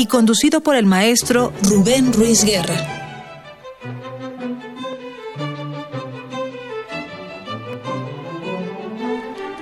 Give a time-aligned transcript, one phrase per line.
[0.00, 2.74] y conducido por el maestro Rubén Ruiz Guerra.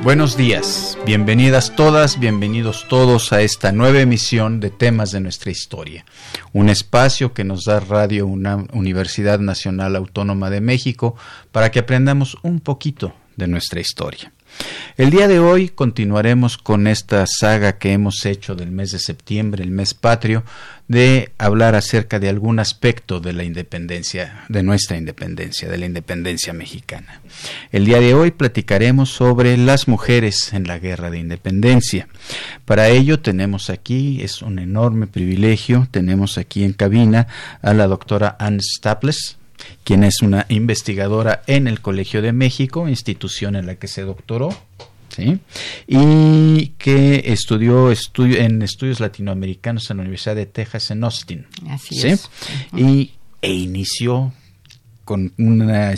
[0.01, 6.05] Buenos días, bienvenidas todas, bienvenidos todos a esta nueva emisión de temas de nuestra historia,
[6.52, 11.16] un espacio que nos da Radio Universidad Nacional Autónoma de México
[11.50, 14.33] para que aprendamos un poquito de nuestra historia.
[14.98, 19.62] El día de hoy continuaremos con esta saga que hemos hecho del mes de septiembre,
[19.62, 20.43] el mes patrio,
[20.89, 26.53] de hablar acerca de algún aspecto de la independencia, de nuestra independencia, de la independencia
[26.53, 27.20] mexicana.
[27.70, 32.09] El día de hoy platicaremos sobre las mujeres en la guerra de independencia.
[32.65, 37.28] Para ello tenemos aquí, es un enorme privilegio, tenemos aquí en cabina
[37.62, 39.38] a la doctora Anne Staples,
[39.84, 44.50] quien es una investigadora en el Colegio de México, institución en la que se doctoró.
[45.11, 45.41] ¿Sí?
[45.89, 51.47] y que estudió en estudios latinoamericanos en la Universidad de Texas en Austin.
[51.69, 52.31] Así es.
[52.77, 54.33] Y, e inició
[55.09, 55.95] con un eh,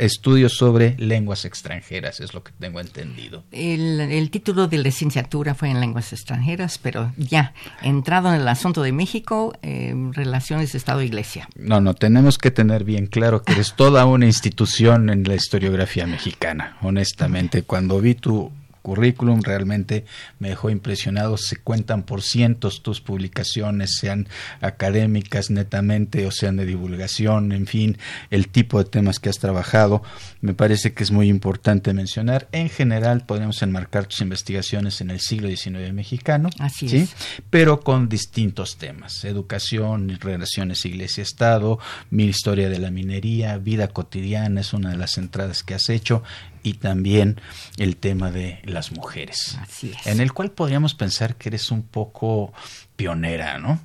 [0.00, 3.42] estudio sobre lenguas extranjeras, es lo que tengo entendido.
[3.52, 8.92] El, título de licenciatura fue en lenguas extranjeras, pero ya, entrado en el asunto de
[8.92, 11.48] México, eh, relaciones Estado-Iglesia.
[11.56, 16.06] No, no, tenemos que tener bien claro que eres toda una institución en la historiografía
[16.06, 17.62] mexicana, honestamente.
[17.62, 20.04] Cuando vi tu currículum realmente
[20.38, 21.36] me dejó impresionado.
[21.36, 24.28] Se cuentan por cientos tus publicaciones, sean
[24.60, 27.98] académicas netamente o sean de divulgación, en fin,
[28.30, 30.02] el tipo de temas que has trabajado.
[30.40, 32.48] Me parece que es muy importante mencionar.
[32.52, 37.08] En general, podemos enmarcar tus investigaciones en el siglo XIX mexicano, Así ¿sí?
[37.50, 41.78] pero con distintos temas: educación, relaciones iglesia-estado,
[42.10, 46.22] mi historia de la minería, vida cotidiana, es una de las entradas que has hecho
[46.68, 47.40] y también
[47.76, 49.58] el tema de las mujeres.
[49.60, 50.06] Así es.
[50.06, 52.52] En el cual podríamos pensar que eres un poco
[52.96, 53.80] pionera, ¿no?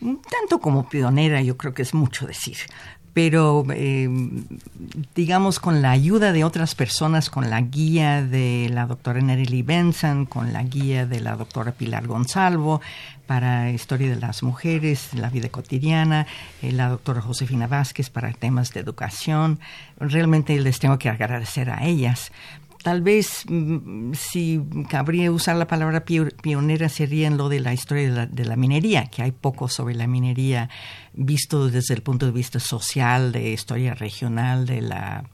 [0.00, 2.56] Tanto como pionera, yo creo que es mucho decir
[3.14, 4.08] pero eh,
[5.14, 10.24] digamos con la ayuda de otras personas, con la guía de la doctora Nerily Benson,
[10.26, 12.80] con la guía de la doctora Pilar Gonzalvo
[13.26, 16.26] para Historia de las Mujeres, la vida cotidiana,
[16.60, 19.60] eh, la doctora Josefina Vázquez para temas de educación,
[19.98, 22.32] realmente les tengo que agradecer a ellas.
[22.82, 28.26] Tal vez mm, si cabría usar la palabra pionera sería en lo de la historia
[28.26, 30.68] de la, minería, que hay poco sobre la minería
[31.12, 35.24] visto desde el punto de vista social, de historia regional, de la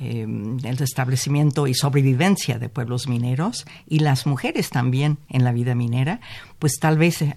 [0.00, 5.74] el em, establecimiento y sobrevivencia de pueblos mineros y las mujeres también en la vida
[5.74, 6.20] minera,
[6.58, 7.34] pues tal vez eh,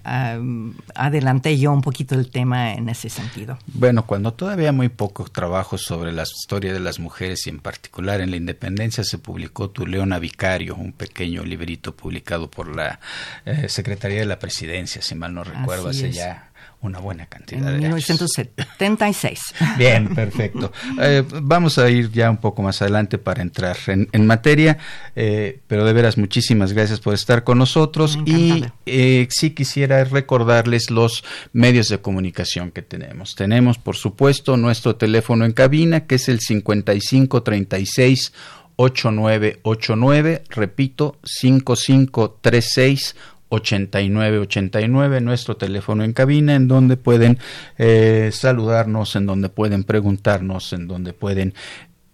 [0.94, 3.58] adelanté yo un poquito el tema en ese sentido.
[3.66, 8.20] Bueno, cuando todavía muy poco trabajo sobre la historia de las mujeres y en particular
[8.20, 13.00] en la independencia se publicó Tu Leona Vicario, un pequeño librito publicado por la
[13.44, 16.51] eh, Secretaría de la Presidencia, si mal no recuerdo, hace ya
[16.82, 19.40] una buena cantidad en de 1976.
[19.78, 20.72] Bien, perfecto.
[21.00, 24.78] Eh, vamos a ir ya un poco más adelante para entrar en, materia,
[25.14, 30.90] eh, pero de veras muchísimas gracias por estar con nosotros y eh, sí quisiera recordarles
[30.90, 31.22] los
[31.52, 33.36] medios de comunicación que tenemos.
[33.36, 38.32] Tenemos, por supuesto, nuestro teléfono en cabina que es el 5536
[38.76, 43.16] 8989, repito, 5536
[43.52, 47.38] 8989, nuestro teléfono en cabina, en donde pueden
[47.76, 51.52] eh, saludarnos, en donde pueden preguntarnos, en donde pueden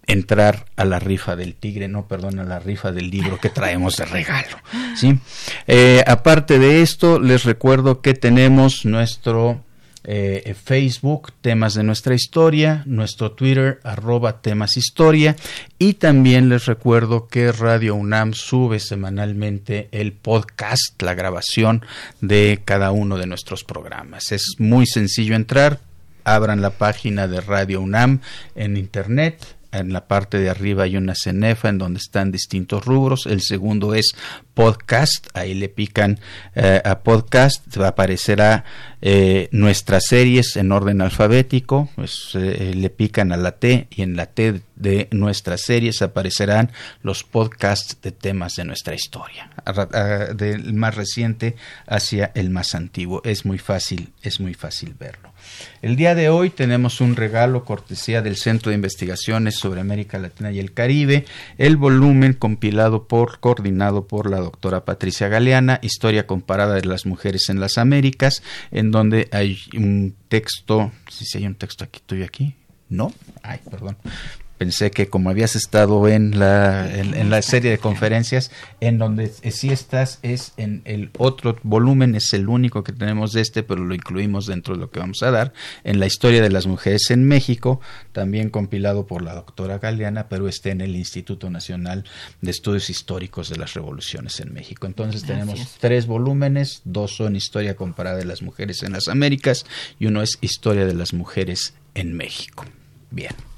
[0.05, 3.95] entrar a la rifa del tigre, no, perdón, a la rifa del libro que traemos
[3.95, 4.57] de regalo.
[4.95, 5.17] ¿sí?
[5.67, 9.63] Eh, aparte de esto, les recuerdo que tenemos nuestro
[10.03, 15.35] eh, Facebook, temas de nuestra historia, nuestro Twitter, arroba temas historia,
[15.77, 21.85] y también les recuerdo que Radio UNAM sube semanalmente el podcast, la grabación
[22.21, 24.31] de cada uno de nuestros programas.
[24.31, 25.79] Es muy sencillo entrar,
[26.23, 28.21] abran la página de Radio UNAM
[28.55, 33.25] en Internet, en la parte de arriba hay una cenefa en donde están distintos rubros.
[33.25, 34.15] El segundo es
[34.53, 35.27] podcast.
[35.33, 36.19] Ahí le pican
[36.55, 37.77] eh, a podcast.
[37.77, 38.65] Aparecerá
[39.01, 41.89] eh, nuestras series en orden alfabético.
[41.95, 46.71] Pues, eh, le pican a la T y en la T de nuestras series aparecerán
[47.01, 49.51] los podcasts de temas de nuestra historia,
[50.35, 51.55] del más reciente
[51.85, 53.21] hacia el más antiguo.
[53.25, 55.33] Es muy fácil, es muy fácil verlo.
[55.81, 60.51] El día de hoy tenemos un regalo cortesía del Centro de Investigaciones sobre América Latina
[60.51, 61.25] y el Caribe,
[61.57, 67.49] el volumen compilado por, coordinado por la doctora Patricia Galeana, Historia comparada de las mujeres
[67.49, 72.55] en las Américas, en donde hay un texto, si hay un texto aquí, estoy aquí,
[72.89, 73.13] no,
[73.43, 73.97] ay, perdón,
[74.59, 78.51] pensé que como habías estado en la, en, la serie de conferencias,
[78.81, 83.39] en donde sí estás es en el otro volumen, es el único que tenemos de
[83.39, 85.53] este, pero lo incluimos dentro de lo que vamos a dar,
[85.85, 87.79] en la historia de las mujeres en México,
[88.11, 92.03] también compilado por la doctora Galeana, pero está en el Instituto Nacional
[92.41, 94.87] de Estudios Históricos de las Revoluciones en México.
[94.87, 99.65] Entonces tenemos tres volúmenes, dos son Historia comparada de las mujeres en las Américas
[99.99, 102.65] y uno es Historia de las mujeres en México.
[103.09, 103.48] Bien.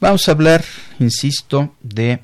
[0.00, 0.64] Vamos a hablar,
[0.98, 2.20] insisto, de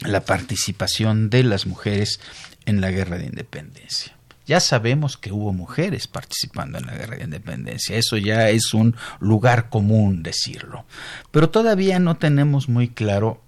[0.00, 2.20] la participación de las mujeres
[2.66, 4.16] en la guerra de independencia.
[4.46, 8.96] Ya sabemos que hubo mujeres participando en la guerra de independencia, eso ya es un
[9.20, 10.84] lugar común decirlo,
[11.30, 13.40] pero todavía no tenemos muy claro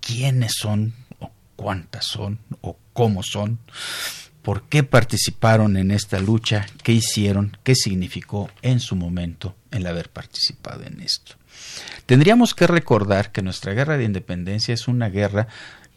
[0.00, 3.58] quiénes son o cuántas son o cómo son,
[4.42, 10.10] por qué participaron en esta lucha, qué hicieron, qué significó en su momento el haber
[10.10, 11.36] participado en esto.
[12.06, 15.48] Tendríamos que recordar que nuestra guerra de independencia es una guerra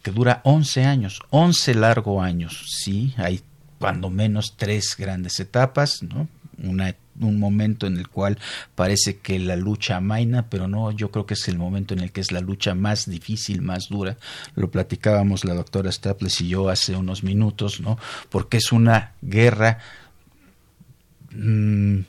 [0.02, 2.64] que dura 11 años, 11 largos años.
[2.82, 3.42] Sí, hay
[3.78, 6.28] cuando menos tres grandes etapas, ¿no?
[7.20, 8.38] un momento en el cual
[8.74, 12.12] parece que la lucha amaina, pero no, yo creo que es el momento en el
[12.12, 14.16] que es la lucha más difícil, más dura.
[14.54, 17.98] Lo platicábamos la doctora Staples y yo hace unos minutos, ¿no?
[18.28, 19.78] Porque es una guerra
[21.30, 22.00] mm,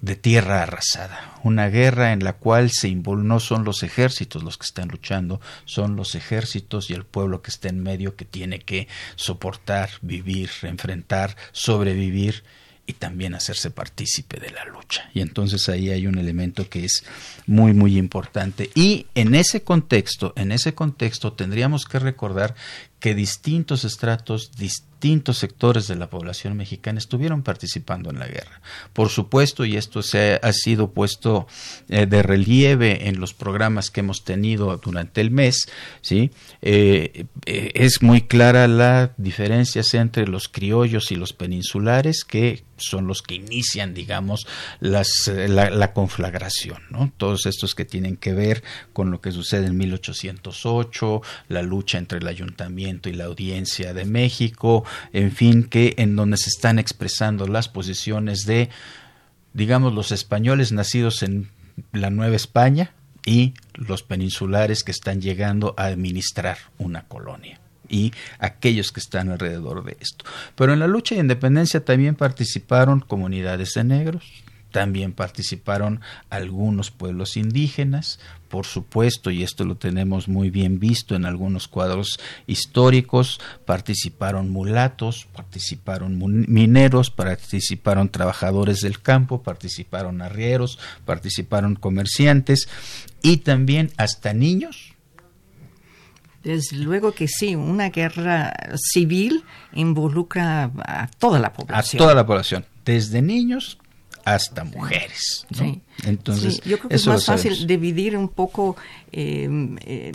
[0.00, 4.64] de tierra arrasada, una guerra en la cual se no son los ejércitos los que
[4.64, 8.88] están luchando, son los ejércitos y el pueblo que está en medio que tiene que
[9.16, 12.44] soportar, vivir, enfrentar, sobrevivir
[12.86, 15.08] y también hacerse partícipe de la lucha.
[15.14, 17.04] Y entonces ahí hay un elemento que es
[17.46, 22.54] muy muy importante y en ese contexto, en ese contexto tendríamos que recordar
[23.02, 28.62] que distintos estratos, distintos sectores de la población mexicana estuvieron participando en la guerra.
[28.92, 31.48] Por supuesto, y esto se ha, sido puesto
[31.88, 35.68] eh, de relieve en los programas que hemos tenido durante el mes,
[36.00, 36.30] ¿sí?
[36.60, 43.08] Eh, eh, es muy clara la diferencia entre los criollos y los peninsulares, que son
[43.08, 44.46] los que inician, digamos,
[44.78, 45.02] la,
[45.48, 47.12] la, conflagración, ¿no?
[47.16, 48.62] Todos estos que tienen que ver
[48.92, 54.04] con lo que sucede en 1808, la lucha entre el ayuntamiento y la Audiencia de
[54.04, 58.68] México, en fin, que en donde se están expresando las posiciones de,
[59.52, 61.48] digamos, los españoles nacidos en
[61.92, 62.92] la Nueva España
[63.24, 69.84] y los peninsulares que están llegando a administrar una colonia y aquellos que están alrededor
[69.84, 70.24] de esto.
[70.56, 74.24] Pero en la lucha de independencia también participaron comunidades de negros,
[74.72, 81.24] también participaron algunos pueblos indígenas, por supuesto, y esto lo tenemos muy bien visto en
[81.24, 92.68] algunos cuadros históricos, participaron mulatos, participaron mineros, participaron trabajadores del campo, participaron arrieros, participaron comerciantes
[93.22, 94.92] y también hasta niños.
[96.42, 102.02] Desde luego que sí, una guerra civil involucra a toda la población.
[102.02, 103.78] A toda la población, desde niños
[104.24, 105.46] hasta mujeres.
[106.04, 108.76] Entonces, yo creo que es más fácil dividir un poco
[109.10, 110.12] eh,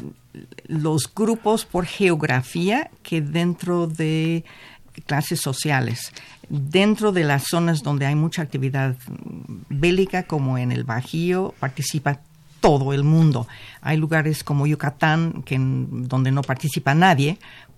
[0.67, 4.43] los grupos por geografía que dentro de
[5.05, 6.12] clases sociales.
[6.50, 8.96] Dentro de las zonas donde hay mucha actividad
[9.70, 12.22] bélica, como en el Bajío, participa
[12.60, 13.48] todo el mundo.
[13.82, 17.38] Hay lugares como Yucatán que, donde no participa nadie,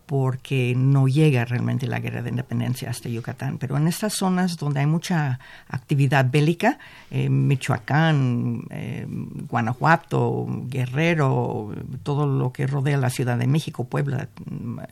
[0.09, 3.59] porque no llega realmente la guerra de independencia hasta Yucatán.
[3.59, 6.79] Pero en estas zonas donde hay mucha actividad bélica,
[7.11, 14.29] eh, Michoacán, eh, Guanajuato, Guerrero, todo lo que rodea la Ciudad de México, Puebla,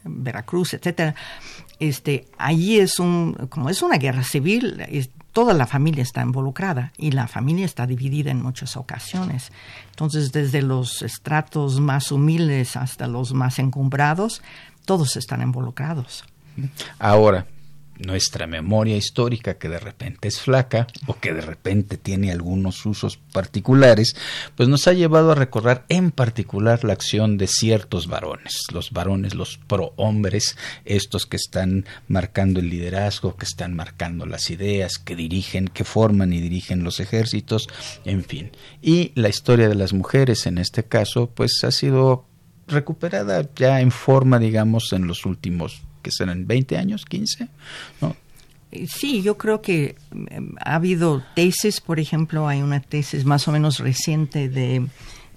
[0.03, 1.15] Veracruz, etcétera,
[1.79, 4.83] este, allí es un, como es una guerra civil,
[5.33, 9.51] toda la familia está involucrada y la familia está dividida en muchas ocasiones.
[9.89, 14.43] Entonces, desde los estratos más humildes hasta los más encumbrados,
[14.88, 16.24] todos están involucrados.
[16.98, 17.46] Ahora,
[18.00, 23.17] nuestra memoria histórica que de repente es flaca o que de repente tiene algunos usos
[23.17, 24.15] particulares,
[24.56, 29.36] pues nos ha llevado a recordar en particular la acción de ciertos varones, los varones,
[29.36, 35.67] los prohombres, estos que están marcando el liderazgo, que están marcando las ideas, que dirigen,
[35.67, 37.67] que forman y dirigen los ejércitos,
[38.06, 38.51] en fin.
[38.82, 42.25] Y la historia de las mujeres en este caso, pues ha sido
[42.67, 47.47] recuperada ya en forma, digamos, en los últimos que serán 20 años, 15,
[48.01, 48.15] ¿no?
[48.71, 53.47] Eh, sí, yo creo que em, ha habido tesis, por ejemplo, hay una tesis más
[53.47, 54.88] o menos reciente de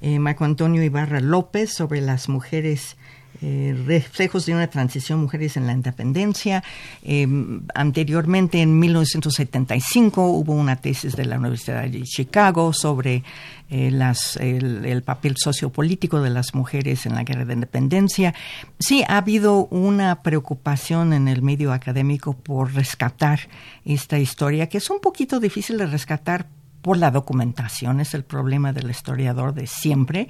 [0.00, 2.96] eh, Marco Antonio Ibarra López sobre las mujeres
[3.42, 6.62] eh, reflejos de una transición mujeres en la independencia.
[7.02, 13.24] Em, anteriormente, en 1975, hubo una tesis de la Universidad de Chicago sobre
[13.70, 18.34] eh, las, el, papel sociopolítico de las mujeres en la guerra de independencia.
[18.78, 23.40] Sí, ha habido una preocupación en el medio académico por rescatar
[23.84, 26.46] esta historia, que es un poquito difícil de rescatar
[26.82, 30.28] por la documentación, es el problema del historiador de siempre,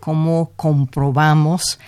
[0.00, 1.78] cómo comprobamos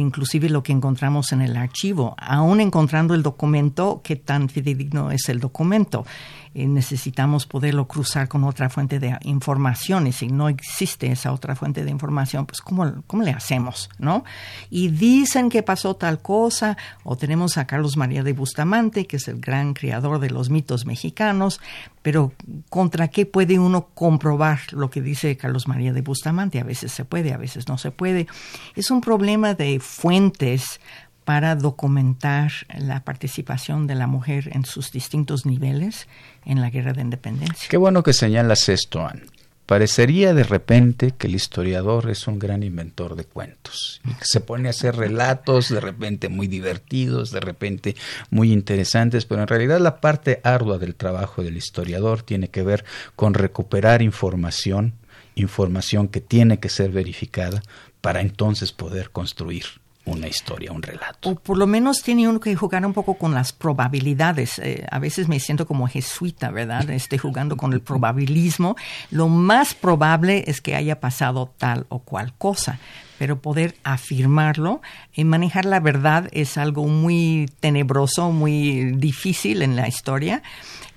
[0.00, 5.28] inclusive lo que encontramos en el archivo, aún encontrando el documento, qué tan fidedigno es
[5.28, 6.04] el documento.
[6.54, 11.56] Eh, necesitamos poderlo cruzar con otra fuente de información y si no existe esa otra
[11.56, 13.88] fuente de información, pues ¿cómo, cómo le hacemos?
[13.98, 14.24] ¿no?
[14.68, 19.28] Y dicen que pasó tal cosa, o tenemos a Carlos María de Bustamante, que es
[19.28, 21.58] el gran creador de los mitos mexicanos,
[22.02, 22.32] pero
[22.68, 26.60] ¿contra qué puede uno comprobar lo que dice Carlos María de Bustamante?
[26.60, 28.26] A veces se puede, a veces no se puede.
[28.74, 30.80] Es un problema de fuentes
[31.24, 36.08] para documentar la participación de la mujer en sus distintos niveles
[36.44, 37.68] en la guerra de independencia.
[37.68, 39.22] Qué bueno que señalas esto, Anne.
[39.66, 44.40] Parecería de repente que el historiador es un gran inventor de cuentos y que se
[44.40, 47.96] pone a hacer relatos de repente muy divertidos, de repente
[48.28, 52.84] muy interesantes, pero en realidad la parte ardua del trabajo del historiador tiene que ver
[53.14, 54.94] con recuperar información,
[55.36, 57.62] información que tiene que ser verificada
[58.00, 61.30] para entonces poder construir una historia, un relato.
[61.30, 64.58] O por lo menos tiene uno que jugar un poco con las probabilidades.
[64.58, 66.90] Eh, a veces me siento como jesuita, ¿verdad?
[66.90, 68.76] Esté jugando con el probabilismo.
[69.10, 72.78] Lo más probable es que haya pasado tal o cual cosa,
[73.18, 74.82] pero poder afirmarlo
[75.14, 80.42] y manejar la verdad es algo muy tenebroso, muy difícil en la historia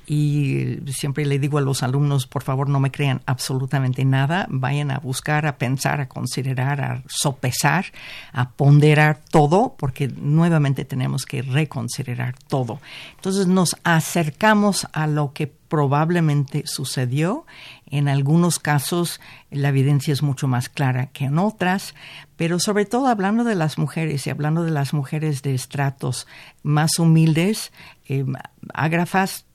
[0.07, 4.91] y siempre le digo a los alumnos, por favor, no me crean absolutamente nada, vayan
[4.91, 7.85] a buscar, a pensar, a considerar, a sopesar,
[8.31, 12.79] a ponderar todo, porque nuevamente tenemos que reconsiderar todo.
[13.15, 17.45] Entonces nos acercamos a lo que probablemente sucedió.
[17.87, 19.19] En algunos casos
[19.49, 21.95] la evidencia es mucho más clara que en otras,
[22.35, 26.27] pero sobre todo hablando de las mujeres y hablando de las mujeres de estratos
[26.61, 27.71] más humildes,
[28.07, 28.25] eh,
[28.73, 29.45] ágrafas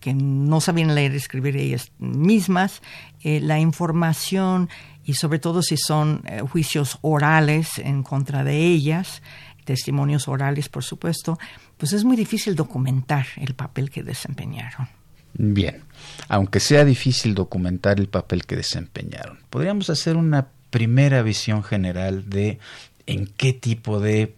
[0.00, 2.82] que no sabían leer y escribir ellas mismas,
[3.22, 4.68] eh, la información
[5.04, 9.22] y sobre todo si son eh, juicios orales en contra de ellas,
[9.64, 11.38] testimonios orales por supuesto,
[11.76, 14.88] pues es muy difícil documentar el papel que desempeñaron.
[15.34, 15.82] Bien,
[16.28, 22.58] aunque sea difícil documentar el papel que desempeñaron, podríamos hacer una primera visión general de
[23.06, 24.34] en qué tipo de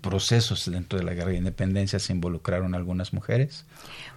[0.00, 3.64] procesos dentro de la guerra de independencia se involucraron algunas mujeres?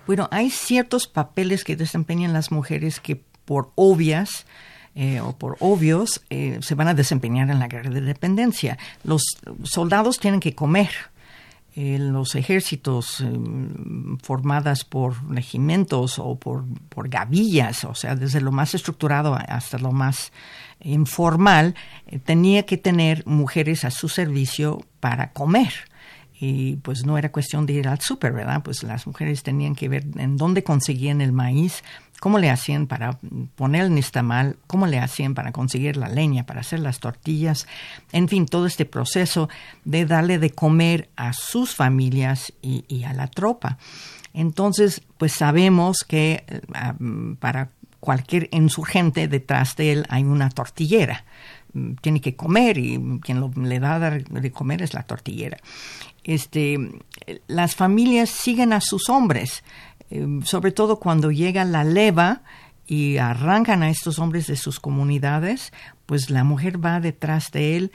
[0.07, 4.45] Bueno, hay ciertos papeles que desempeñan las mujeres que por obvias
[4.95, 8.77] eh, o por obvios eh, se van a desempeñar en la guerra de independencia.
[9.03, 9.23] Los
[9.63, 10.89] soldados tienen que comer.
[11.75, 13.23] Eh, los ejércitos
[14.21, 19.91] formadas por regimentos o por, por gavillas, o sea, desde lo más estructurado hasta lo
[19.91, 20.31] más
[20.81, 21.73] informal,
[22.25, 25.73] tenía que tener mujeres a su servicio para comer
[26.45, 28.61] y pues no era cuestión de ir al súper, ¿verdad?
[28.63, 31.83] Pues las mujeres tenían que ver en dónde conseguían el maíz,
[32.23, 33.19] cómo le hacían para
[33.55, 37.67] poner el nistamal, cómo le hacían para conseguir la leña, para hacer las tortillas,
[38.13, 39.49] en fin, todo este proceso
[39.83, 43.77] de darle de comer a sus familias y, a la tropa.
[44.33, 46.61] Entonces, pues sabemos que eh,
[47.41, 51.25] para cualquier insurgente detrás de él hay una tortillera
[52.01, 55.57] tiene que comer y quien le da de comer es la tortillera.
[56.23, 56.77] Este,
[57.47, 59.92] las familias siguen a sus hombres, eh,
[60.43, 62.41] sobre todo cuando llega la leva
[62.85, 65.71] y arrancan a estos hombres de sus comunidades,
[66.05, 67.91] pues la mujer va detrás de él,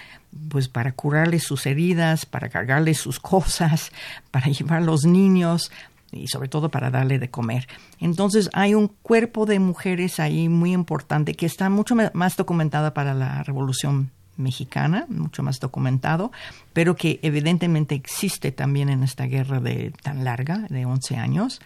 [0.49, 3.93] pues para curarle sus heridas, para cargarle sus cosas,
[4.31, 5.71] para llevar a los niños,
[6.13, 7.69] y sobre todo para darle de comer.
[8.01, 13.15] Entonces hay un cuerpo de mujeres ahí muy importante que está mucho más documentada para
[13.15, 16.33] la Revolución mexicana, mucho más documentado,
[16.73, 21.61] pero que evidentemente existe también en esta guerra de tan larga, de 11 años.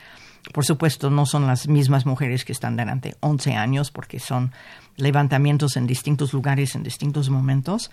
[0.52, 4.52] Por supuesto, no son las mismas mujeres que están durante 11 años, porque son
[4.96, 7.90] levantamientos en distintos lugares, en distintos momentos,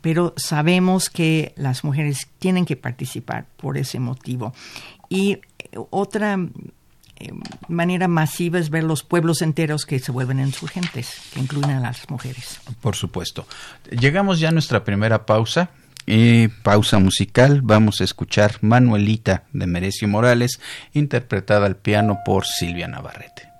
[0.00, 4.52] pero sabemos que las mujeres tienen que participar por ese motivo.
[5.08, 5.40] Y eh,
[5.90, 6.36] otra
[7.16, 7.30] eh,
[7.68, 12.10] manera masiva es ver los pueblos enteros que se vuelven insurgentes, que incluyen a las
[12.10, 12.60] mujeres.
[12.80, 13.46] Por supuesto.
[13.90, 15.70] Llegamos ya a nuestra primera pausa.
[16.06, 20.60] Y pausa musical, vamos a escuchar Manuelita de Merecio Morales,
[20.92, 23.53] interpretada al piano por Silvia Navarrete.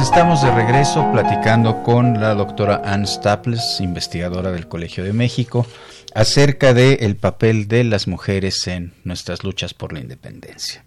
[0.00, 5.66] Estamos de regreso platicando con la doctora Ann Staples, investigadora del Colegio de México,
[6.14, 10.84] acerca del el papel de las mujeres en nuestras luchas por la independencia.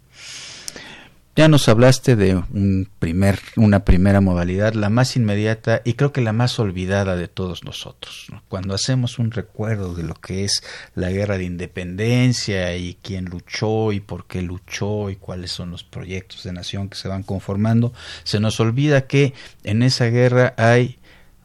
[1.38, 6.22] Ya nos hablaste de un primer, una primera modalidad, la más inmediata y creo que
[6.22, 8.26] la más olvidada de todos nosotros.
[8.48, 10.64] Cuando hacemos un recuerdo de lo que es
[10.96, 15.84] la guerra de independencia y quién luchó y por qué luchó y cuáles son los
[15.84, 20.98] proyectos de nación que se van conformando, se nos olvida que en esa guerra hay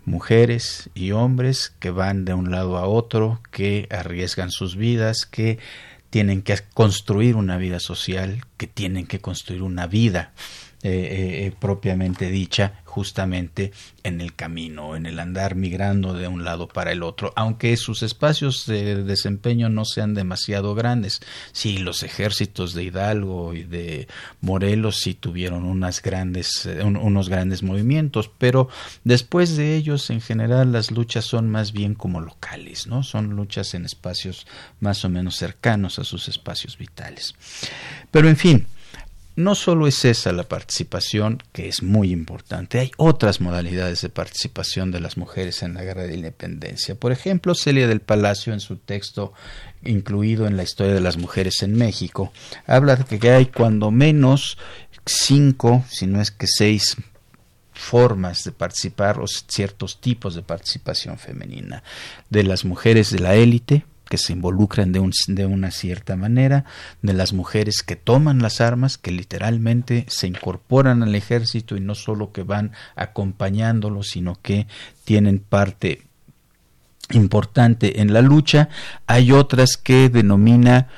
[0.06, 5.59] mujeres y hombres que van de un lado a otro, que arriesgan sus vidas, que
[6.12, 10.35] tienen que construir una vida social, que tienen que construir una vida
[10.85, 13.71] eh, eh, eh, propiamente dicha, justamente
[14.03, 18.03] en el camino, en el andar migrando de un lado para el otro, aunque sus
[18.03, 21.21] espacios de desempeño no sean demasiado grandes.
[21.53, 24.09] Sí, los ejércitos de Hidalgo y de
[24.40, 28.68] Morelos sí tuvieron unas grandes, unos grandes movimientos, pero
[29.05, 33.05] después de ellos, en general, las luchas son más bien como locales, ¿no?
[33.05, 34.49] Son luchas en espacios
[34.81, 37.37] más o menos cercanos a sus espacios vitales.
[38.11, 38.66] Pero en fin,
[39.37, 44.90] no solo es esa la participación, que es muy importante, hay otras modalidades de participación
[44.90, 46.95] de las mujeres en la guerra de independencia.
[46.95, 49.33] Por ejemplo, Celia del Palacio, en su texto
[49.85, 52.33] incluido en la historia de las mujeres en México,
[52.66, 54.59] habla de que hay cuando menos
[55.07, 56.97] cinco, si no es que seis
[57.73, 61.83] formas de participar o ciertos tipos de participación femenina
[62.31, 66.66] de las mujeres de la élite, que se involucran de, un, de una cierta manera,
[67.01, 71.94] de las mujeres que toman las armas, que literalmente se incorporan al ejército y no
[71.94, 74.66] solo que van acompañándolo, sino que
[75.05, 76.03] tienen parte
[77.11, 78.68] importante en la lucha.
[79.07, 80.88] Hay otras que denomina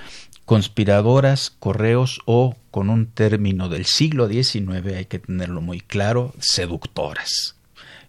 [0.45, 7.55] conspiradoras, correos o, con un término del siglo XIX, hay que tenerlo muy claro, seductoras.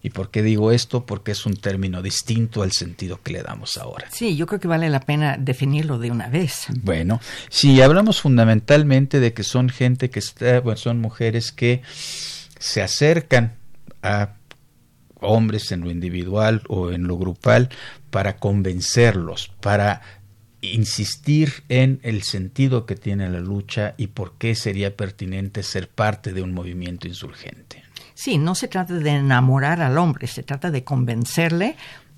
[0.06, 1.08] ¿Y por qué digo esto?
[1.08, 4.06] Porque es un término distinto al sentido que le damos ahora.
[4.12, 6.68] Sí, yo creo que vale la pena definirlo de una vez.
[6.84, 11.82] Bueno, si hablamos fundamentalmente de que son gente que está, bueno, son mujeres que
[12.60, 13.56] se acercan
[14.04, 14.36] a
[15.22, 17.70] hombres en lo individual o en lo grupal
[18.12, 20.04] para convencerlos, para
[20.62, 26.32] insistir en el sentido que tiene la lucha y por qué sería pertinente ser parte
[26.32, 27.85] de un movimiento insurgente.
[28.16, 31.76] Sí, no se trata de enamorar al hombre, se trata de convencerle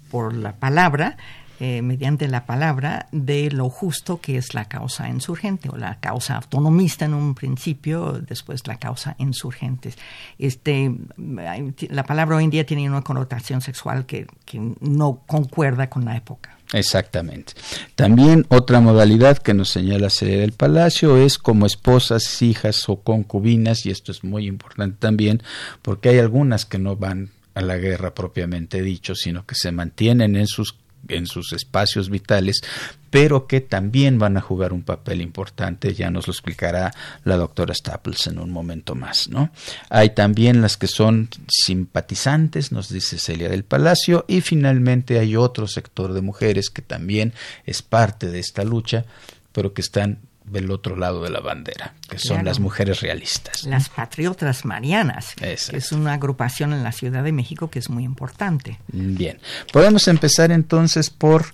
[0.10, 1.18] por la palabra
[1.60, 6.36] eh, mediante la palabra de lo justo que es la causa insurgente o la causa
[6.36, 9.94] autonomista en un principio, después la causa insurgente.
[10.38, 16.06] Este, la palabra hoy en día tiene una connotación sexual que, que no concuerda con
[16.06, 16.58] la época.
[16.74, 17.54] Exactamente.
[17.96, 23.86] También otra modalidad que nos señala Sede del Palacio es como esposas, hijas o concubinas,
[23.86, 25.42] y esto es muy importante también
[25.82, 30.36] porque hay algunas que no van a la guerra propiamente dicho, sino que se mantienen
[30.36, 30.76] en sus
[31.10, 32.62] en sus espacios vitales,
[33.10, 36.94] pero que también van a jugar un papel importante, ya nos lo explicará
[37.24, 39.50] la doctora Staples en un momento más, ¿no?
[39.90, 45.68] Hay también las que son simpatizantes, nos dice Celia del Palacio, y finalmente hay otro
[45.68, 47.34] sector de mujeres que también
[47.66, 49.06] es parte de esta lucha,
[49.52, 53.64] pero que están del otro lado de la bandera, que son las mujeres realistas.
[53.66, 58.04] Las patriotas marianas, que es una agrupación en la Ciudad de México que es muy
[58.04, 58.80] importante.
[58.88, 59.40] Bien,
[59.74, 61.46] podemos empezar entonces por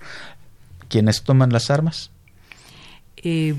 [0.88, 2.10] quienes toman las armas.
[3.16, 3.54] Eh,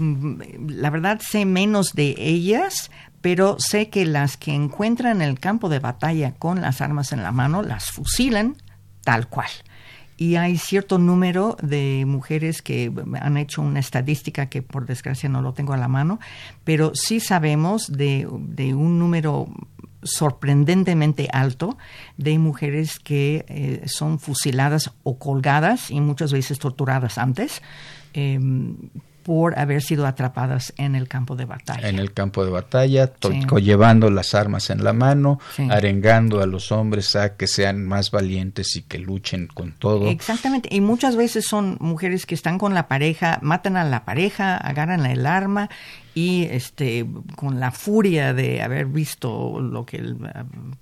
[0.68, 5.80] la verdad sé menos de ellas, pero sé que las que encuentran el campo de
[5.80, 8.56] batalla con las armas en la mano las fusilan
[9.04, 9.50] tal cual
[10.18, 15.42] y hay cierto número de mujeres que han hecho una estadística que por desgracia no
[15.42, 16.20] lo tengo a la mano,
[16.64, 19.48] pero sí sabemos de, un número
[20.04, 21.78] sorprendentemente alto
[22.18, 27.62] de mujeres que eh, son fusiladas o colgadas y muchas veces torturadas antes.
[28.14, 28.76] Em,
[29.26, 31.90] por haber sido atrapadas en el campo de batalla.
[31.90, 33.12] En el campo de batalla,
[33.60, 35.40] llevando las armas en la mano,
[35.72, 40.10] arengando a los hombres a que sean más valientes y que luchen con todo.
[40.10, 44.58] Exactamente, y muchas veces son mujeres que están con la pareja, matan a la pareja,
[44.58, 45.72] agarran el arma
[46.16, 50.16] y este con la furia de haber visto lo que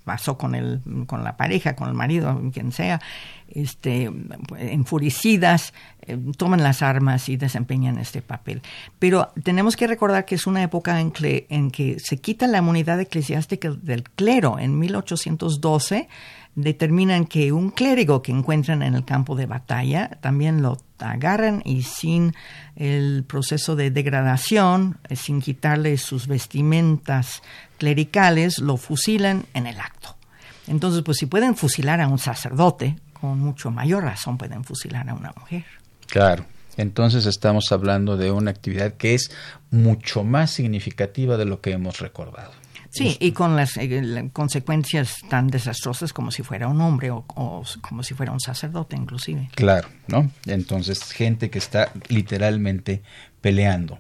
[0.06, 3.02] pasó con el con la pareja con el marido quien sea
[3.50, 4.12] este
[4.58, 5.74] enfurecidas
[6.06, 8.62] eh, toman las armas y desempeñan este papel.
[9.00, 12.58] Pero tenemos que recordar que es una época en que, en que se quita la
[12.58, 14.60] inmunidad eclesiástica del clero.
[14.60, 16.10] En 1812
[16.56, 21.84] determinan que un clérigo que encuentran en el campo de batalla también lo agarran y
[21.84, 22.34] sin
[22.76, 27.42] el proceso de degradación, eh, sin quitarle sus vestimentas
[27.78, 30.16] clericales, lo fusilan en el acto.
[30.68, 35.14] Entonces, pues si pueden fusilar a un sacerdote, con mucho mayor razón pueden fusilar a
[35.14, 35.66] una mujer.
[36.08, 36.46] Claro.
[36.78, 39.32] Entonces estamos hablando de una actividad que es
[39.70, 42.52] mucho más significativa de lo que hemos recordado.
[42.94, 47.26] Sí, y con las eh, consecuencias tan desastrosas como si fuera un hombre o,
[47.82, 49.50] como si fuera un sacerdote inclusive.
[49.56, 50.30] Claro, ¿no?
[50.46, 53.02] Entonces, gente que está literalmente
[53.42, 54.00] peleando.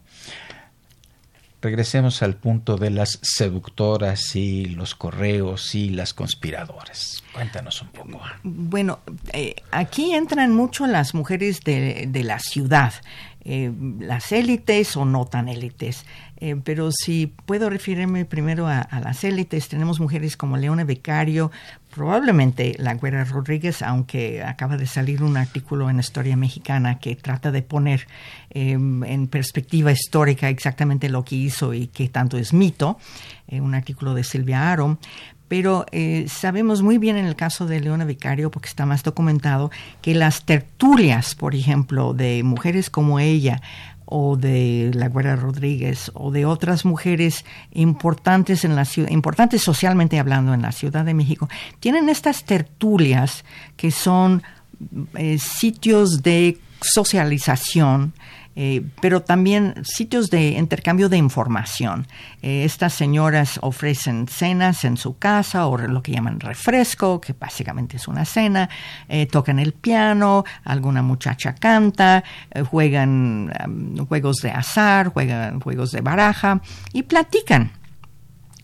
[1.60, 7.24] Regresemos al punto de las seductoras y los correos y las conspiradoras.
[7.34, 8.22] Cuéntanos un poco.
[8.44, 9.00] Bueno,
[9.32, 12.94] eh, aquí entran mucho las mujeres de, de la ciudad.
[13.46, 16.06] Eh, las élites o no tan élites.
[16.46, 21.52] Eh, pero si puedo referirme primero a, las élites, tenemos mujeres como Leona Becario,
[21.96, 27.50] probablemente la Güera Rodríguez, aunque acaba de salir un artículo en Historia Mexicana que trata
[27.50, 28.08] de poner
[28.50, 32.98] em, en perspectiva histórica exactamente lo que hizo y qué tanto es mito,
[33.48, 34.98] eh, un artículo de Silvia Aro,
[35.54, 39.70] pero eh, sabemos muy bien en el caso de Leona Vicario, porque está más documentado,
[40.02, 43.62] que las tertulias, por ejemplo, de mujeres como ella,
[44.06, 50.20] o de la Guerra Rodríguez o de otras mujeres importantes en la ciudad, importantes socialmente
[50.20, 54.44] hablando en la Ciudad de México, tienen estas tertulias que son
[55.16, 58.14] eh, sitios de socialización
[58.56, 62.08] eh, pero también sitios de intercambio de información.
[62.42, 67.98] Eh, estas señoras ofrecen cenas en su casa o lo que llaman refresco, que básicamente
[67.98, 68.70] es una cena,
[69.10, 72.24] eh, tocan el piano, alguna muchacha canta,
[72.70, 73.52] juegan
[74.08, 76.62] juegos de azar, juegan juegos de baraja
[76.94, 77.83] y platican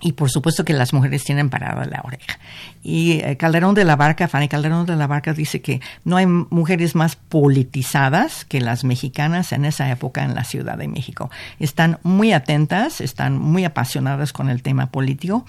[0.01, 2.39] y por supuesto que las mujeres tienen parada la oreja.
[2.83, 6.25] Y eh, Calderón de la Barca, Fanny Calderón de la Barca dice que no hay
[6.25, 11.29] mujeres más politizadas que las mexicanas en esa época en la Ciudad de México.
[11.59, 15.45] Están muy atentas, están muy apasionadas con el tema político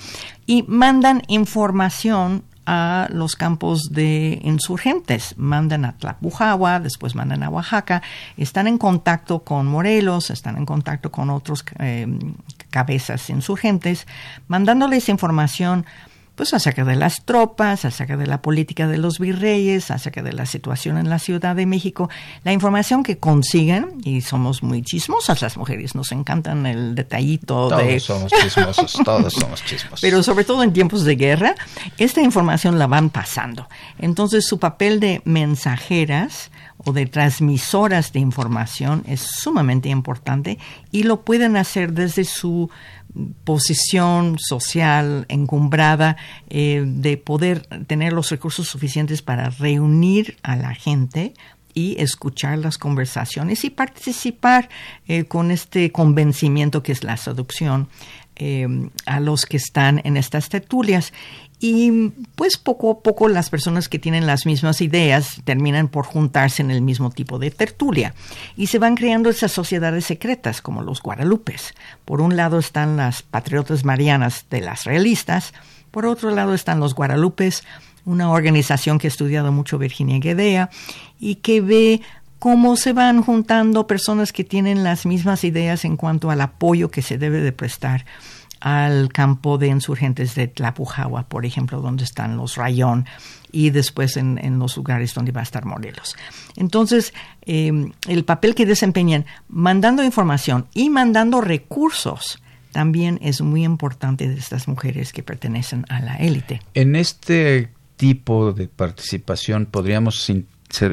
[0.47, 5.35] y mandan información a los campos de insurgentes.
[5.37, 8.01] Mandan a Tlapujahua, después mandan a Oaxaca,
[8.37, 12.07] están en contacto con Morelos, están en contacto con otros eh,
[12.71, 14.07] cabezas insurgentes,
[14.49, 15.87] mandándoles información
[16.41, 20.47] pues acerca de las tropas, acerca de la política de los virreyes, acerca de la
[20.47, 22.09] situación en la Ciudad de México,
[22.45, 27.85] la información que consiguen, y somos muy chismosas las mujeres, nos encantan el detallito todos
[27.85, 28.01] de...
[28.01, 30.01] somos chismosos, todos somos chismosos.
[30.01, 31.55] Pero sobre todo en tiempos de guerra,
[31.99, 33.69] esta información la van pasando.
[33.99, 36.51] Entonces su papel de mensajeras
[36.85, 40.59] o de transmisoras de información es sumamente importante
[40.91, 42.71] y lo pueden hacer desde su
[43.45, 46.17] posición social encumbrada
[46.49, 51.35] eh, de poder tener los recursos suficientes para reunir a la gente
[51.75, 54.69] y escuchar las conversaciones y participar
[55.07, 57.89] eh, con este convencimiento que es la seducción
[58.37, 58.67] eh,
[59.07, 61.13] a los que están en estas tertulias.
[61.63, 66.63] Y pues poco a poco las personas que tienen las mismas ideas terminan por juntarse
[66.63, 68.15] en el mismo tipo de tertulia.
[68.57, 71.75] Y se van creando esas sociedades secretas como los guadalupes.
[72.07, 75.53] Por un lado están las patriotas marianas de las realistas,
[75.91, 77.63] por otro lado están los guadalupes,
[78.07, 80.71] una organización que ha estudiado mucho Virginia Guedea
[81.19, 82.01] y que ve
[82.39, 87.03] cómo se van juntando personas que tienen las mismas ideas en cuanto al apoyo que
[87.03, 88.07] se debe de prestar
[88.61, 93.07] al campo de insurgentes de Tlapujahua, por ejemplo, donde están los Rayón
[93.51, 96.17] y después en, los lugares donde va a estar Morelos.
[96.57, 102.41] Entonces, em, el papel que desempeñan mandando información y mandando recursos
[102.73, 106.61] también es muy importante de estas mujeres que pertenecen a la élite.
[106.75, 110.31] En este tipo de participación podríamos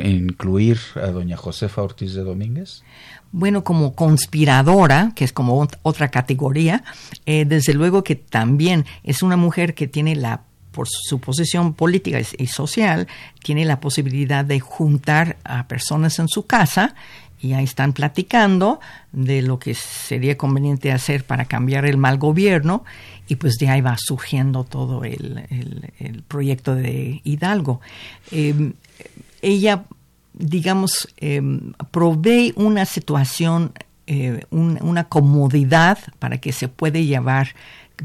[0.04, 2.84] incluir a doña Josefa Ortiz de Domínguez?
[3.32, 6.84] Bueno, como conspiradora, que es como otra categoría,
[7.26, 12.20] eh, desde luego que también es una mujer que tiene la por su posición política
[12.38, 13.08] y social,
[13.42, 16.94] tiene la posibilidad de juntar a personas en su casa
[17.42, 18.80] y ahí están platicando
[19.12, 22.84] de lo que sería conveniente hacer para cambiar el mal gobierno
[23.28, 25.44] y pues de ahí va surgiendo todo el,
[26.28, 27.82] proyecto de Hidalgo.
[28.32, 28.74] Eh,
[29.42, 29.86] ella,
[30.38, 31.42] digamos, eh,
[31.92, 33.74] provee una situación,
[34.06, 37.50] eh, una comodidad para que se puede llevar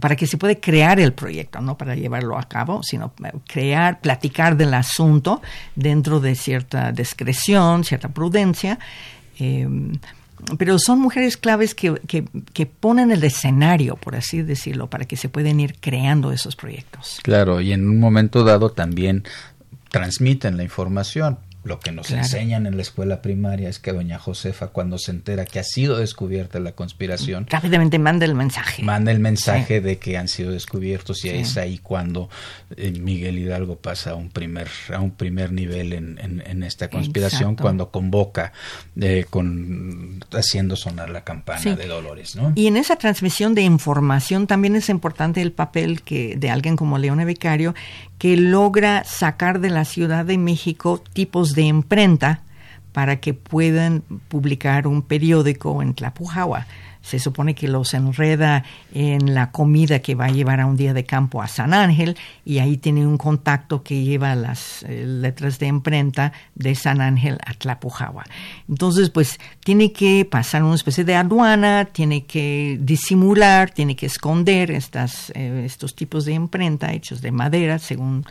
[0.01, 3.13] para que se puede crear el proyecto, no para llevarlo a cabo, sino
[3.47, 5.43] crear, platicar del asunto
[5.77, 8.79] dentro de cierta discreción, cierta prudencia.
[9.39, 9.69] Eh,
[10.59, 15.17] pero son mujeres claves que, que, que, ponen el escenario, por así decirlo, para que
[15.17, 17.21] se puedan ir creando esos proyectos.
[17.23, 19.25] Claro, y en un momento dado también
[19.91, 21.39] transmiten la información.
[21.65, 25.45] Lo que nos enseñan en la escuela primaria es que doña Josefa, cuando se entera
[25.45, 28.83] que ha sido descubierta la conspiración, rápidamente manda el mensaje.
[28.83, 32.29] Manda el mensaje de que han sido descubiertos y es ahí cuando
[32.77, 37.55] eh, Miguel Hidalgo pasa a un primer, a un primer nivel en, en, esta conspiración,
[37.55, 38.53] cuando convoca
[39.01, 42.37] eh, con haciendo sonar la campana de Dolores.
[42.37, 42.53] ¿no?
[42.55, 46.99] Y en esa transmisión de información también es importante el papel que de alguien como
[46.99, 47.75] Leona Vicario,
[48.23, 52.43] que logra sacar de la Ciudad de México tipos de imprenta
[52.93, 56.69] para que puedan publicar un periódico en Tlapujahua
[57.03, 60.95] se supone que los enreda en la comida que va a llevar a un día
[60.95, 65.59] de campo a San Ángel y ahí tiene un contacto que lleva las eh, letras
[65.59, 68.25] de imprenta de San Ángel a Tlapujahua.
[68.69, 74.71] Entonces, pues tiene que pasar una especie de aduana, tiene que disimular, tiene que esconder
[74.71, 78.25] estas, eh, estos tipos de imprenta hechos de madera, según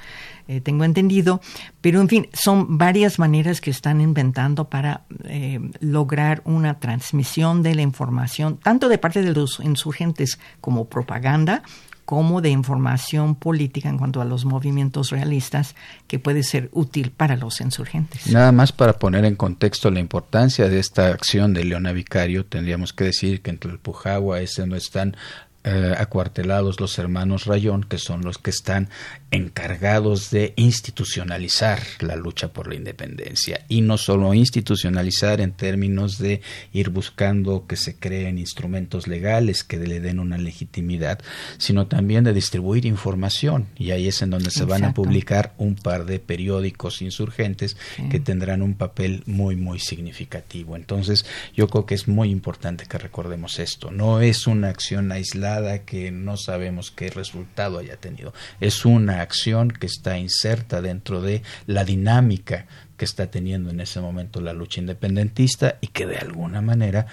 [0.51, 1.39] eh, tengo entendido,
[1.79, 7.73] pero en fin, son varias maneras que están inventando para eh, lograr una transmisión de
[7.73, 11.63] la información, tanto de parte de los insurgentes como propaganda,
[12.03, 15.73] como de información política en cuanto a los movimientos realistas
[16.07, 18.27] que puede ser útil para los insurgentes.
[18.27, 22.91] Nada más para poner en contexto la importancia de esta acción de Leona Vicario, tendríamos
[22.91, 25.15] que decir que entre el Pujagua ese no están
[25.63, 28.89] eh, acuartelados los hermanos Rayón, que son los que están
[29.31, 33.65] encargados de institucionalizar la lucha por la independencia.
[33.69, 36.41] Y no solo institucionalizar en términos de
[36.73, 41.19] ir buscando que se creen instrumentos legales que le den una legitimidad,
[41.57, 43.67] sino también de distribuir información.
[43.77, 47.77] Y ahí es en donde se van a publicar un par de periódicos insurgentes
[48.09, 50.75] que tendrán un papel muy, muy significativo.
[50.75, 53.91] Entonces, yo creo que es muy importante que recordemos esto.
[53.91, 58.33] No es una acción aislada que no sabemos qué resultado haya tenido.
[58.59, 62.65] Es una acción que está inserta dentro de la dinámica
[62.97, 67.07] que está teniendo en ese momento la lucha independentista y que de alguna manera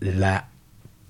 [0.00, 0.48] la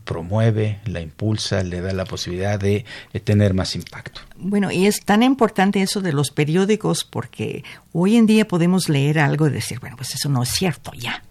[0.05, 2.85] promueve, la impulsa, le da la posibilidad de,
[3.25, 4.21] tener más impacto.
[4.37, 9.19] Bueno, y es tan importante eso de los periódicos porque hoy en día podemos leer
[9.19, 11.23] algo y decir, bueno, pues eso no es cierto ya.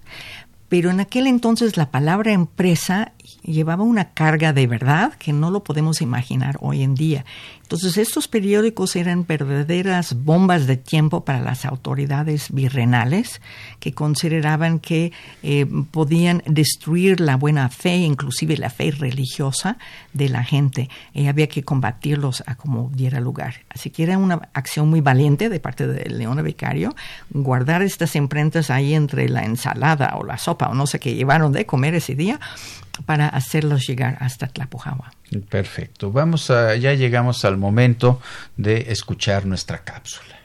[0.70, 3.12] Pero en aquel entonces la palabra empresa
[3.44, 7.26] llevaba una carga de verdad que no lo podemos imaginar hoy en día.
[7.64, 13.42] Entonces, estos periódicos eran verdaderas bombas de tiempo para las autoridades virrenales
[13.80, 19.78] que consideraban que eh, podían destruir la buena fe, inclusive la fe religiosa
[20.12, 20.90] de la gente.
[21.14, 23.62] Y había que combatirlos a como diera lugar.
[23.70, 26.94] Así que era una acción muy valiente de parte de Leona Vicario
[27.30, 31.54] guardar estas imprentas ahí entre la ensalada o la sopa o no sé qué llevaron
[31.54, 32.40] de comer ese día
[33.06, 35.14] para hacerlos llegar hasta Tlapujawa.
[35.50, 36.12] Perfecto.
[36.12, 38.22] Vamos a, ya llegamos al momento
[38.58, 40.42] de escuchar nuestra cápsula.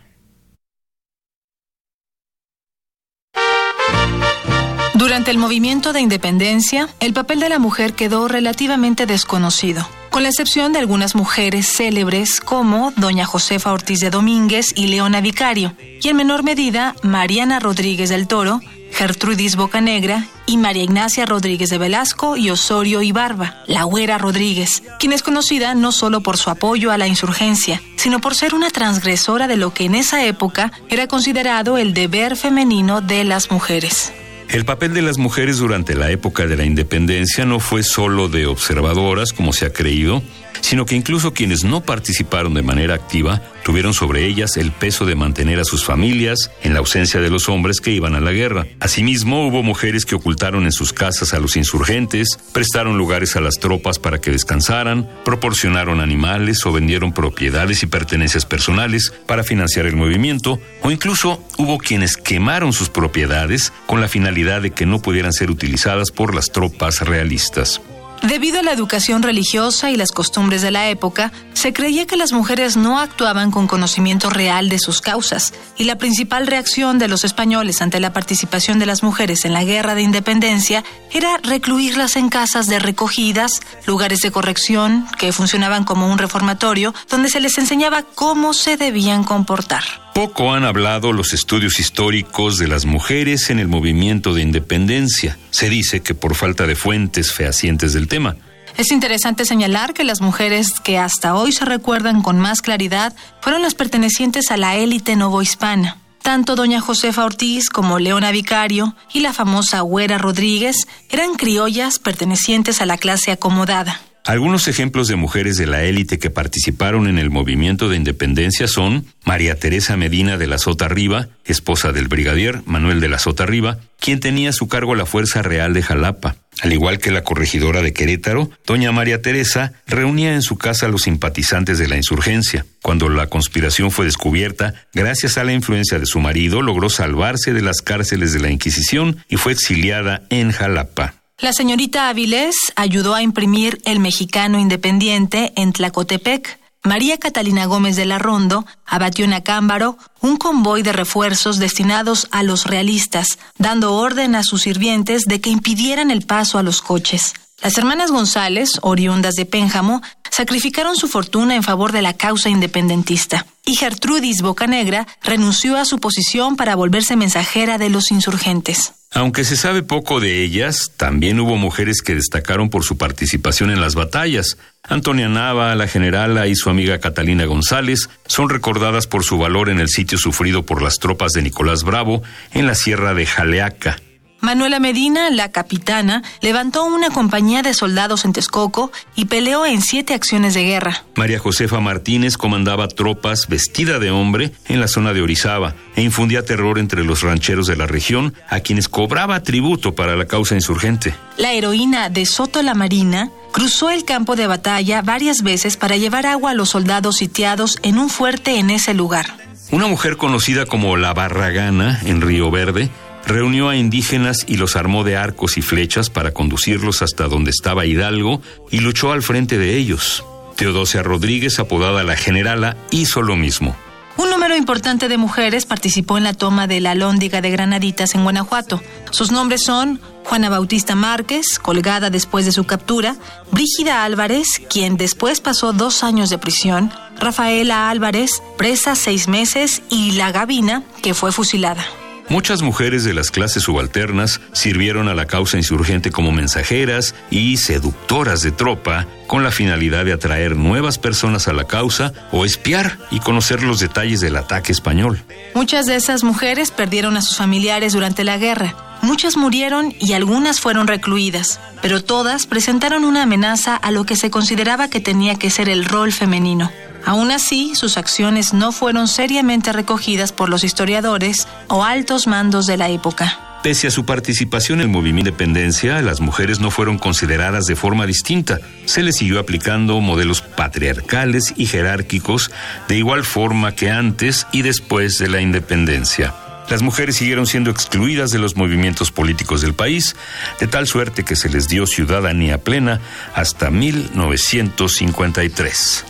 [4.94, 10.30] Durante el movimiento de independencia, el papel de la mujer quedó relativamente desconocido, con la
[10.30, 16.08] excepción de algunas mujeres célebres como doña Josefa Ortiz de Domínguez y Leona Vicario, y
[16.08, 18.60] en menor medida Mariana Rodríguez del Toro,
[18.92, 25.12] Gertrudis Bocanegra y María Ignacia Rodríguez de Velasco y Osorio Ibarba, la Güera Rodríguez, quien
[25.12, 29.48] es conocida no solo por su apoyo a la insurgencia, sino por ser una transgresora
[29.48, 34.12] de lo que en esa época era considerado el deber femenino de las mujeres.
[34.48, 38.46] El papel de las mujeres durante la época de la independencia no fue solo de
[38.46, 40.22] observadoras, como se ha creído,
[40.60, 45.16] sino que incluso quienes no participaron de manera activa tuvieron sobre ellas el peso de
[45.16, 48.66] mantener a sus familias en la ausencia de los hombres que iban a la guerra.
[48.78, 53.58] Asimismo, hubo mujeres que ocultaron en sus casas a los insurgentes, prestaron lugares a las
[53.58, 59.96] tropas para que descansaran, proporcionaron animales o vendieron propiedades y pertenencias personales para financiar el
[59.96, 65.32] movimiento, o incluso hubo quienes quemaron sus propiedades con la finalidad de que no pudieran
[65.32, 67.80] ser utilizadas por las tropas realistas.
[68.22, 72.32] Debido a la educación religiosa y las costumbres de la época, se creía que las
[72.32, 77.24] mujeres no actuaban con conocimiento real de sus causas, y la principal reacción de los
[77.24, 82.28] españoles ante la participación de las mujeres en la guerra de independencia era recluirlas en
[82.28, 88.02] casas de recogidas, lugares de corrección que funcionaban como un reformatorio, donde se les enseñaba
[88.02, 90.05] cómo se debían comportar.
[90.16, 95.36] Poco han hablado los estudios históricos de las mujeres en el movimiento de independencia.
[95.50, 98.34] Se dice que por falta de fuentes fehacientes del tema.
[98.78, 103.60] Es interesante señalar que las mujeres que hasta hoy se recuerdan con más claridad fueron
[103.60, 105.98] las pertenecientes a la élite novohispana.
[106.22, 112.80] Tanto doña Josefa Ortiz como Leona Vicario y la famosa Güera Rodríguez eran criollas pertenecientes
[112.80, 114.00] a la clase acomodada.
[114.26, 119.06] Algunos ejemplos de mujeres de la élite que participaron en el movimiento de independencia son
[119.24, 123.78] María Teresa Medina de la Sota Riva, esposa del brigadier Manuel de la Sota Riva,
[124.00, 126.34] quien tenía a su cargo la Fuerza Real de Jalapa.
[126.60, 130.88] Al igual que la corregidora de Querétaro, doña María Teresa reunía en su casa a
[130.88, 132.66] los simpatizantes de la insurgencia.
[132.82, 137.62] Cuando la conspiración fue descubierta, gracias a la influencia de su marido, logró salvarse de
[137.62, 141.15] las cárceles de la Inquisición y fue exiliada en Jalapa.
[141.38, 146.58] La señorita Avilés ayudó a imprimir El Mexicano Independiente en Tlacotepec.
[146.82, 152.42] María Catalina Gómez de la Rondo abatió en Acámbaro un convoy de refuerzos destinados a
[152.42, 153.26] los realistas,
[153.58, 157.34] dando orden a sus sirvientes de que impidieran el paso a los coches.
[157.62, 163.44] Las hermanas González, oriundas de Pénjamo, sacrificaron su fortuna en favor de la causa independentista,
[163.62, 168.94] y Gertrudis Bocanegra renunció a su posición para volverse mensajera de los insurgentes.
[169.16, 173.80] Aunque se sabe poco de ellas, también hubo mujeres que destacaron por su participación en
[173.80, 174.58] las batallas.
[174.82, 179.80] Antonia Nava, la generala y su amiga Catalina González son recordadas por su valor en
[179.80, 183.96] el sitio sufrido por las tropas de Nicolás Bravo en la sierra de Jaleaca.
[184.40, 190.14] Manuela Medina, la capitana, levantó una compañía de soldados en Texcoco y peleó en siete
[190.14, 191.04] acciones de guerra.
[191.16, 196.44] María Josefa Martínez comandaba tropas vestida de hombre en la zona de Orizaba e infundía
[196.44, 201.14] terror entre los rancheros de la región a quienes cobraba tributo para la causa insurgente.
[201.38, 206.26] La heroína de Soto la Marina cruzó el campo de batalla varias veces para llevar
[206.26, 209.26] agua a los soldados sitiados en un fuerte en ese lugar.
[209.72, 212.90] Una mujer conocida como la Barragana en Río Verde
[213.26, 217.84] reunió a indígenas y los armó de arcos y flechas para conducirlos hasta donde estaba
[217.84, 220.24] Hidalgo y luchó al frente de ellos.
[220.56, 223.76] Teodosia Rodríguez, apodada la Generala, hizo lo mismo.
[224.16, 228.22] Un número importante de mujeres participó en la toma de la Lóndiga de Granaditas en
[228.22, 228.82] Guanajuato.
[229.10, 233.16] Sus nombres son Juana Bautista Márquez, colgada después de su captura,
[233.52, 240.12] Brígida Álvarez, quien después pasó dos años de prisión, Rafaela Álvarez, presa seis meses, y
[240.12, 241.84] La Gavina, que fue fusilada.
[242.28, 248.42] Muchas mujeres de las clases subalternas sirvieron a la causa insurgente como mensajeras y seductoras
[248.42, 253.20] de tropa con la finalidad de atraer nuevas personas a la causa o espiar y
[253.20, 255.22] conocer los detalles del ataque español.
[255.54, 258.74] Muchas de esas mujeres perdieron a sus familiares durante la guerra.
[259.02, 264.30] Muchas murieron y algunas fueron recluidas, pero todas presentaron una amenaza a lo que se
[264.30, 266.72] consideraba que tenía que ser el rol femenino.
[267.06, 272.76] Aún así, sus acciones no fueron seriamente recogidas por los historiadores o altos mandos de
[272.76, 273.60] la época.
[273.62, 277.76] Pese a su participación en el movimiento de independencia, las mujeres no fueron consideradas de
[277.76, 278.58] forma distinta.
[278.86, 282.50] Se les siguió aplicando modelos patriarcales y jerárquicos
[282.88, 286.34] de igual forma que antes y después de la independencia.
[286.68, 290.16] Las mujeres siguieron siendo excluidas de los movimientos políticos del país,
[290.58, 293.00] de tal suerte que se les dio ciudadanía plena
[293.34, 296.04] hasta 1953.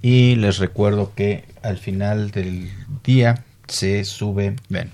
[0.00, 2.70] y les recuerdo que al final del
[3.04, 4.90] día se sube, bueno,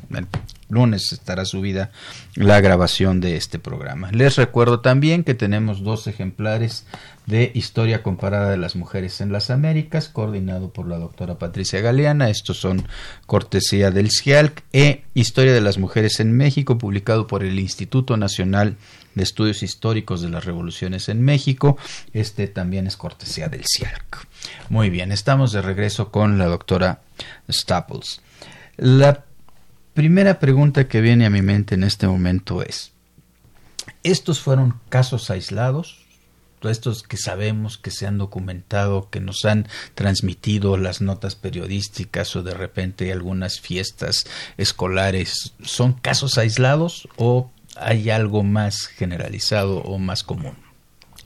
[0.69, 1.91] lunes estará subida
[2.35, 4.11] la grabación de este programa.
[4.13, 6.87] Les recuerdo también que tenemos dos ejemplares
[7.27, 12.31] de Historia Comparada de las Mujeres en las Américas, coordinado por la doctora Patricia Galeana.
[12.31, 12.87] Estos son
[13.27, 18.77] cortesía del CIALC e Historia de las Mujeres en México, publicado por el Instituto Nacional
[19.15, 21.79] de Estudios Históricos de las Revoluciones en México.
[22.13, 24.27] Este también es cortesía del CIALC.
[24.69, 27.01] Muy bien, estamos de regreso con la doctora
[27.51, 28.21] Staples.
[28.77, 29.25] La
[29.95, 32.93] primera pregunta que viene a mi mente en este momento es,
[34.03, 36.07] ¿estos fueron casos aislados?
[36.71, 42.43] estos que sabemos que se han documentado, que nos han transmitido las notas periodísticas o
[42.43, 50.23] de repente algunas fiestas escolares, ¿son casos aislados o hay algo más generalizado o más
[50.23, 50.66] común?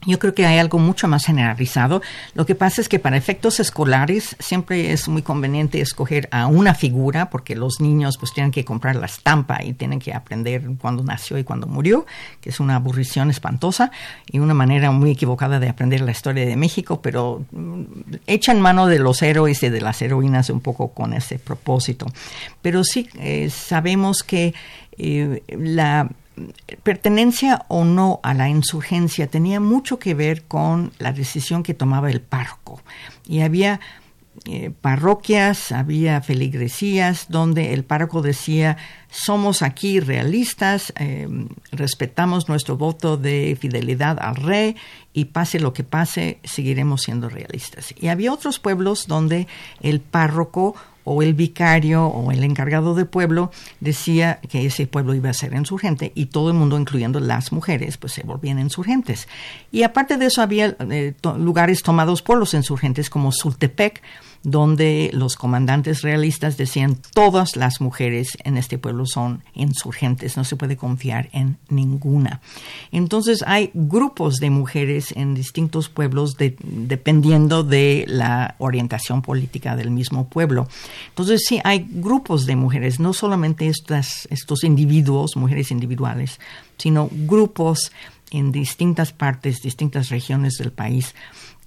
[0.07, 2.01] Yo creo que hay algo mucho más generalizado.
[2.33, 6.73] Lo que pasa es que para efectos escolares siempre es muy conveniente escoger a una
[6.73, 11.03] figura porque los niños pues tienen que comprar la estampa y tienen que aprender cuándo
[11.03, 12.07] nació y cuándo murió,
[12.41, 13.91] que es una aburrición espantosa
[14.25, 17.83] y una manera muy equivocada de aprender la historia de México, pero mm,
[18.25, 22.07] echan mano de los héroes y de las heroínas un poco con ese propósito.
[22.63, 24.55] Pero sí eh, sabemos que
[24.97, 26.09] eh, la
[26.83, 32.09] pertenencia o no a la insurgencia tenía mucho que ver con la decisión que tomaba
[32.09, 32.81] el párroco.
[33.27, 33.79] Y había
[34.45, 38.77] eh, parroquias, había feligresías donde el párroco decía,
[39.09, 41.27] somos aquí realistas, eh,
[41.71, 44.77] respetamos nuestro voto de fidelidad al rey
[45.13, 47.93] y pase lo que pase, seguiremos siendo realistas.
[47.99, 49.47] Y había otros pueblos donde
[49.81, 55.29] el párroco o el vicario o el encargado del pueblo decía que ese pueblo iba
[55.29, 59.27] a ser insurgente y todo el mundo, incluyendo las mujeres, pues se volvían insurgentes.
[59.71, 64.01] Y aparte de eso había eh, lugares tomados por los insurgentes como Sultepec,
[64.43, 70.55] donde los comandantes realistas decían todas las mujeres en este pueblo son insurgentes, no se
[70.55, 72.41] puede confiar en ninguna.
[72.91, 80.27] Entonces hay grupos de mujeres en distintos pueblos dependiendo de la orientación política del mismo
[80.27, 80.67] pueblo.
[81.09, 86.39] Entonces sí hay grupos de mujeres, no solamente estos individuos, mujeres individuales,
[86.77, 87.91] sino grupos
[88.31, 91.13] en distintas partes, distintas regiones del país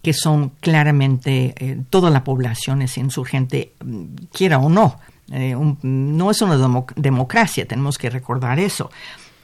[0.05, 5.01] que son claramente, eh, toda la población es insurgente, mm, quiera o no.
[5.33, 6.59] Eh, no es una
[6.95, 8.91] democracia, tenemos que recordar eso.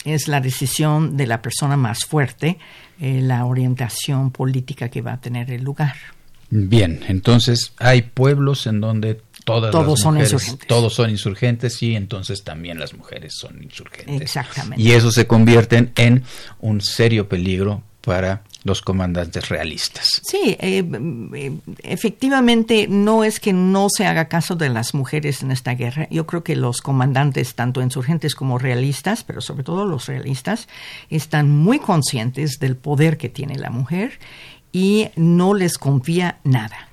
[0.05, 2.59] Es la decisión de la persona más fuerte,
[3.01, 5.95] eh, la orientación política que va a tener el lugar.
[6.51, 10.69] Bien, entonces hay pueblos en donde todas todos las son insurgentes.
[10.69, 14.21] todos son insurgentes y entonces también las mujeres son insurgentes.
[14.21, 14.83] Exactamente.
[14.83, 16.23] Y eso se convierte en
[16.61, 20.21] un serio peligro para los comandantes realistas.
[20.23, 20.85] Sí, eh,
[21.35, 26.07] eh, efectivamente no es que no se haga caso de las mujeres en esta guerra.
[26.11, 30.69] Yo creo que los comandantes, tanto insurgentes como realistas, pero sobre todo los realistas,
[31.09, 34.19] están muy conscientes del poder que tiene la mujer
[34.73, 36.89] y no les confía nada.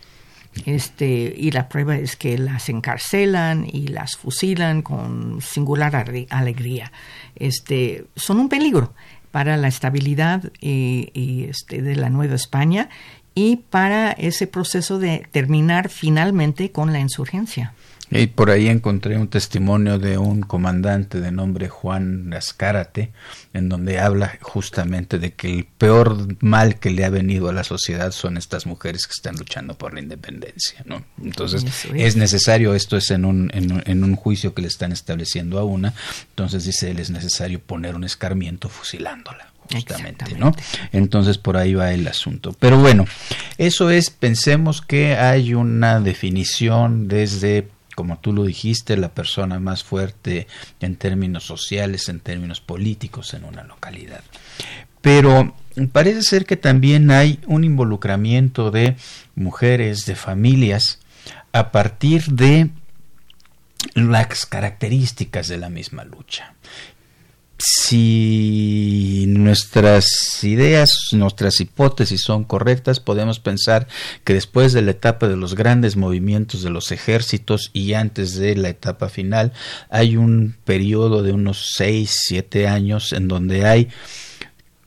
[0.65, 5.95] Este, y la prueba es que las encarcelan y las fusilan con singular
[6.29, 6.91] alegría.
[7.35, 8.93] Este, son un peligro
[9.31, 12.89] para la estabilidad y, este, de la Nueva España
[13.35, 17.73] y para ese proceso de terminar finalmente con la insurgencia.
[18.09, 23.11] Y por ahí encontré un testimonio de un comandante de nombre Juan Azcárate,
[23.53, 27.63] en donde habla justamente de que el peor mal que le ha venido a la
[27.63, 30.81] sociedad son estas mujeres que están luchando por la independencia.
[30.85, 31.03] ¿no?
[31.21, 32.15] Entonces es.
[32.15, 35.93] necesario, esto es en un, en, un juicio que le están estableciendo a una,
[36.29, 40.53] entonces dice él es necesario poner un escarmiento fusilándola justamente, ¿no?
[40.93, 42.55] Entonces por ahí va el asunto.
[42.57, 43.05] Pero bueno,
[43.57, 49.83] eso es, pensemos que hay una definición desde como tú lo dijiste, la persona más
[49.83, 50.45] fuerte
[50.81, 54.21] en términos sociales, en términos políticos en una localidad.
[55.01, 55.55] Pero
[55.91, 58.97] parece ser que también hay un involucramiento de
[59.33, 60.99] mujeres, de familias,
[61.53, 62.69] a partir de
[63.95, 66.53] las características de la misma lucha
[67.59, 73.87] si nuestras ideas, nuestras hipótesis son correctas, podemos pensar
[74.23, 78.55] que después de la etapa de los grandes movimientos de los ejércitos y antes de
[78.55, 79.53] la etapa final,
[79.89, 83.89] hay un periodo de unos 6, 7 años en donde hay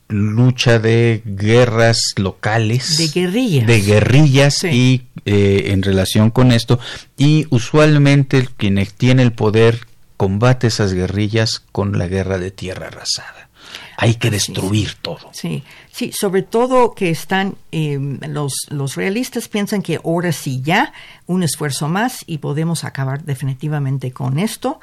[0.08, 2.98] lucha de guerras locales.
[2.98, 3.66] De guerrillas.
[3.66, 6.78] De guerrillas y eh, en relación con esto.
[7.16, 9.86] Y usualmente quien tiene el poder
[10.20, 13.48] combate esas guerrillas con la guerra de tierra arrasada.
[13.96, 15.30] Hay que destruir todo.
[15.32, 20.92] Sí, sí, sobre todo que están, em, los, los realistas piensan que ahora sí ya,
[21.26, 24.78] un esfuerzo más y podemos acabar definitivamente con esto.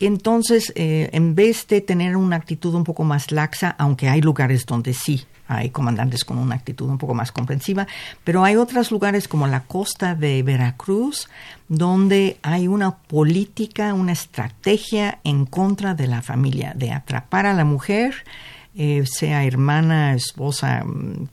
[0.00, 4.66] Entonces, eh, en vez de tener una actitud un poco más laxa, aunque hay lugares
[4.66, 7.86] donde sí hay comandantes con una actitud un poco más comprensiva,
[8.24, 11.28] pero hay otros lugares como la costa de Veracruz,
[11.68, 17.64] donde hay una política, una estrategia en contra de la familia, de atrapar a la
[17.64, 18.24] mujer,
[18.74, 21.28] eh, sea hermana, esposa, mm,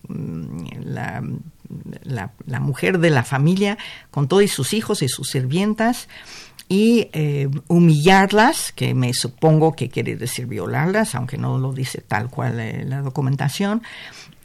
[0.84, 1.24] la,
[2.46, 3.78] la, mujer de la familia,
[4.12, 6.08] con todos sus hijos y sus sirvientas,
[6.72, 12.30] y eh, humillarlas, que me supongo que quiere decir violarlas, aunque no lo dice tal
[12.30, 13.84] cual eh, la documentación,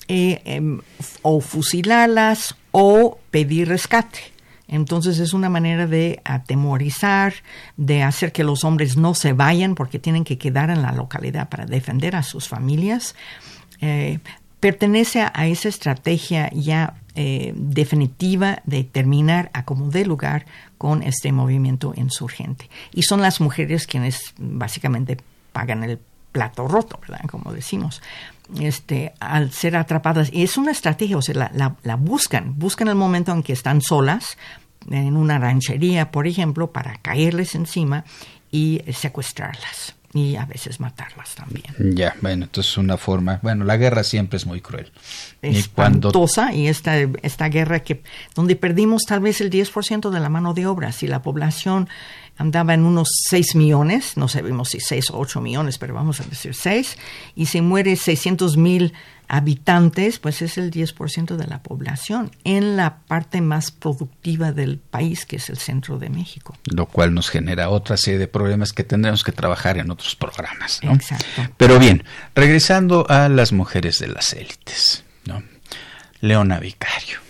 [0.09, 0.81] eh, em,
[1.23, 4.19] o fusilarlas o pedir rescate.
[4.67, 7.33] Entonces es una manera de atemorizar,
[7.77, 11.49] de hacer que los hombres no se vayan porque tienen que quedar en la localidad
[11.49, 13.15] para defender a sus familias.
[14.59, 16.97] pertenece a esa estrategia ya
[17.55, 20.45] definitiva de terminar a como dé lugar
[20.79, 22.69] con este movimiento insurgente.
[22.93, 25.17] Y son las mujeres quienes básicamente
[25.53, 25.99] pagan el
[26.33, 27.23] plato roto, ¿verdad?
[27.31, 28.03] Como decimos,
[28.61, 30.31] este, al ser atrapadas.
[30.33, 33.81] Y es una estrategia, o sea, la, la buscan, buscan el momento en que están
[33.81, 34.37] solas,
[34.91, 38.05] en una ranchería, por ejemplo, para caerles encima
[38.53, 41.97] y secuestrarlas y a veces matarlas también.
[41.97, 44.91] Ya, bueno, entonces es una forma, bueno, la guerra siempre es muy cruel.
[45.43, 48.03] Espantosa y, y esta, esta guerra que
[48.35, 51.89] donde perdimos tal vez el 10% de la mano de obra, si la población
[52.37, 56.25] andaba en unos 6 millones, no sabemos si 6 o 8 millones, pero vamos a
[56.25, 56.97] decir 6,
[57.35, 58.93] y se muere 600 mil
[59.29, 65.27] habitantes, pues es el 10% de la población en la parte más productiva del país,
[65.27, 66.57] que es el centro de México.
[66.65, 70.81] Lo cual nos genera otra serie de problemas que tendremos que trabajar en otros programas.
[70.83, 71.43] Exacto.
[71.57, 75.05] Pero bien, regresando a las mujeres de las élites.
[75.25, 75.43] ¿no?
[76.21, 77.26] Leona Vicario.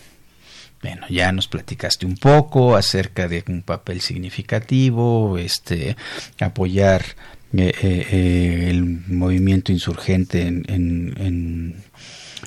[0.86, 5.96] Bueno, ya nos platicaste un poco acerca de un papel significativo, este,
[6.38, 7.02] apoyar
[7.52, 11.84] eh, eh, eh, el movimiento insurgente en, en,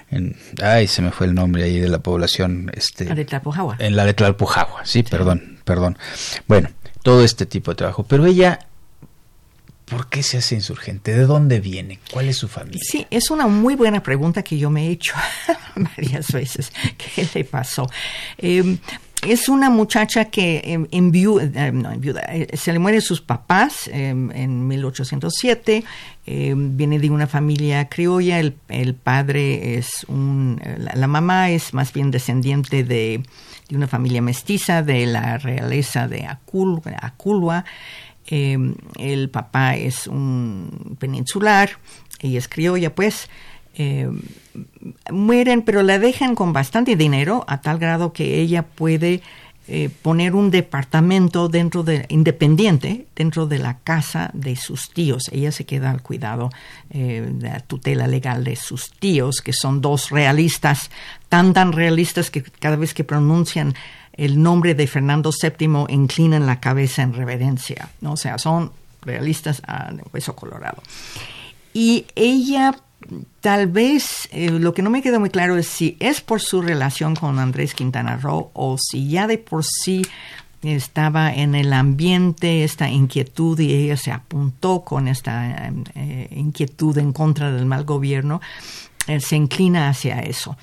[0.09, 3.75] en, ay, se me fue el nombre ahí de la población, este, la de Tlalpujahua.
[3.77, 5.97] En la de Tlalpujahua, sí, perdón, perdón.
[6.47, 6.69] Bueno,
[7.03, 8.68] todo este tipo de trabajo, pero ella
[9.89, 11.13] ¿Por qué se hace insurgente?
[11.13, 11.99] ¿De dónde viene?
[12.11, 12.81] ¿Cuál es su familia?
[12.83, 15.13] Sí, es una muy buena pregunta que yo me he hecho
[15.75, 16.71] varias veces.
[16.97, 17.89] ¿Qué le pasó?
[18.37, 18.77] Eh,
[19.27, 24.31] es una muchacha que em, en, eh, no, eh, se le mueren sus papás em,
[24.31, 25.83] en 1807,
[26.25, 32.11] em, viene de una familia criolla, el, padre es un, la, mamá es más bien
[32.11, 33.21] descendiente de,
[33.71, 37.65] una familia mestiza de la realeza de Acul, Aculua,
[38.29, 41.71] el papá es un peninsular,
[42.19, 43.29] ella es criolla, pues,
[43.75, 44.09] eh,
[45.11, 49.21] mueren, pero la dejan con bastante dinero a tal grado que ella puede
[49.71, 55.29] eh, poner un departamento dentro de independiente dentro de la casa de sus tíos.
[55.31, 56.49] Ella se queda al cuidado
[56.89, 60.89] eh, de la tutela legal de sus tíos, que son dos realistas,
[61.29, 63.75] tan tan realistas que cada vez que pronuncian
[64.19, 67.89] el nombre de Fernando VII inclinan la cabeza en reverencia.
[68.01, 68.13] ¿no?
[68.13, 70.83] O sea, son realistas a hueso colorado.
[71.73, 72.75] Y ella
[73.39, 76.61] tal vez eh, lo que no me queda muy claro es si es por su
[76.61, 80.01] relación con Andrés Quintana Roo o si ya de por sí
[80.63, 87.13] estaba en el ambiente esta inquietud y ella se apuntó con esta eh, inquietud en
[87.13, 88.41] contra del mal gobierno,
[89.19, 90.55] se inclina hacia eso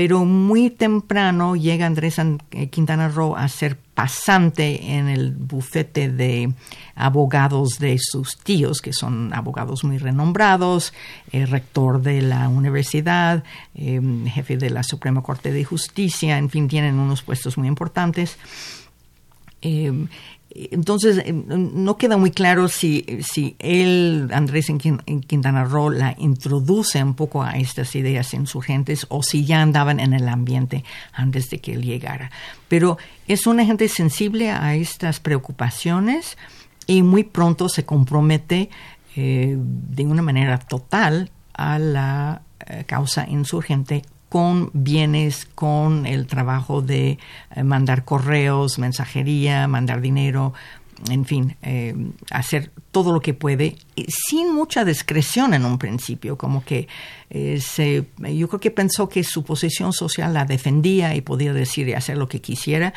[0.00, 6.54] pero muy temprano llega Andrés eh, Quintana Roo a ser pasante en el bufete de
[6.94, 10.94] abogados de sus tíos, que son abogados muy renombrados,
[11.32, 13.44] eh, rector de la universidad,
[13.74, 18.38] em, jefe de la Suprema Corte de Justicia, en fin, tienen unos puestos muy importantes.
[19.62, 20.08] Em,
[20.52, 27.02] Entonces, eh, no queda muy claro si, si él, Andrés en Quintana Roo, la introduce
[27.02, 31.60] un poco a estas ideas insurgentes o si ya andaban en el ambiente antes de
[31.60, 32.32] que él llegara.
[32.68, 32.98] Pero
[33.28, 36.36] es una gente sensible a estas preocupaciones
[36.86, 38.70] y muy pronto se compromete
[39.14, 46.80] eh, de una manera total a la eh, causa insurgente con bienes, con el trabajo
[46.80, 47.18] de
[47.54, 50.54] eh, mandar correos, mensajería, mandar dinero,
[51.08, 51.94] en fin, eh,
[52.30, 53.76] hacer todo lo que puede,
[54.08, 56.88] sin mucha discreción en un principio, como que
[57.28, 61.88] eh, se, yo creo que pensó que su posición social la defendía y podía decir
[61.88, 62.94] y hacer lo que quisiera.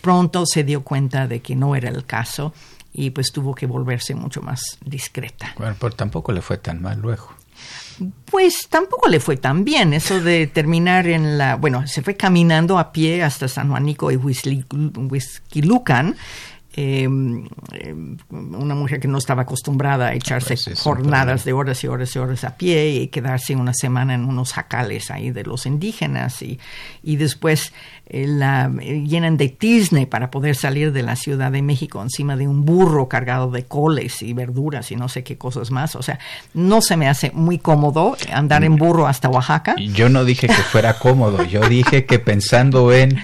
[0.00, 2.54] Pronto se dio cuenta de que no era el caso
[2.92, 5.54] y pues tuvo que volverse mucho más discreta.
[5.58, 7.34] Bueno, pero tampoco le fue tan mal luego.
[8.24, 12.78] Pues tampoco le fue tan bien eso de terminar en la, bueno, se fue caminando
[12.78, 16.16] a pie hasta San Juanico y Huizquilucan
[16.72, 17.48] Em,
[18.30, 22.18] una mujer que no estaba acostumbrada a echarse pues jornadas de horas y horas y
[22.20, 26.60] horas a pie y quedarse una semana en unos jacales ahí de los indígenas y,
[27.02, 27.72] y después
[28.06, 32.36] eh, la eh, llenan de tizne para poder salir de la Ciudad de México encima
[32.36, 35.96] de un burro cargado de coles y verduras y no sé qué cosas más.
[35.96, 36.20] O sea,
[36.54, 39.74] no se me hace muy cómodo andar en burro hasta Oaxaca.
[39.76, 43.18] Yo no dije que fuera cómodo, yo dije que pensando en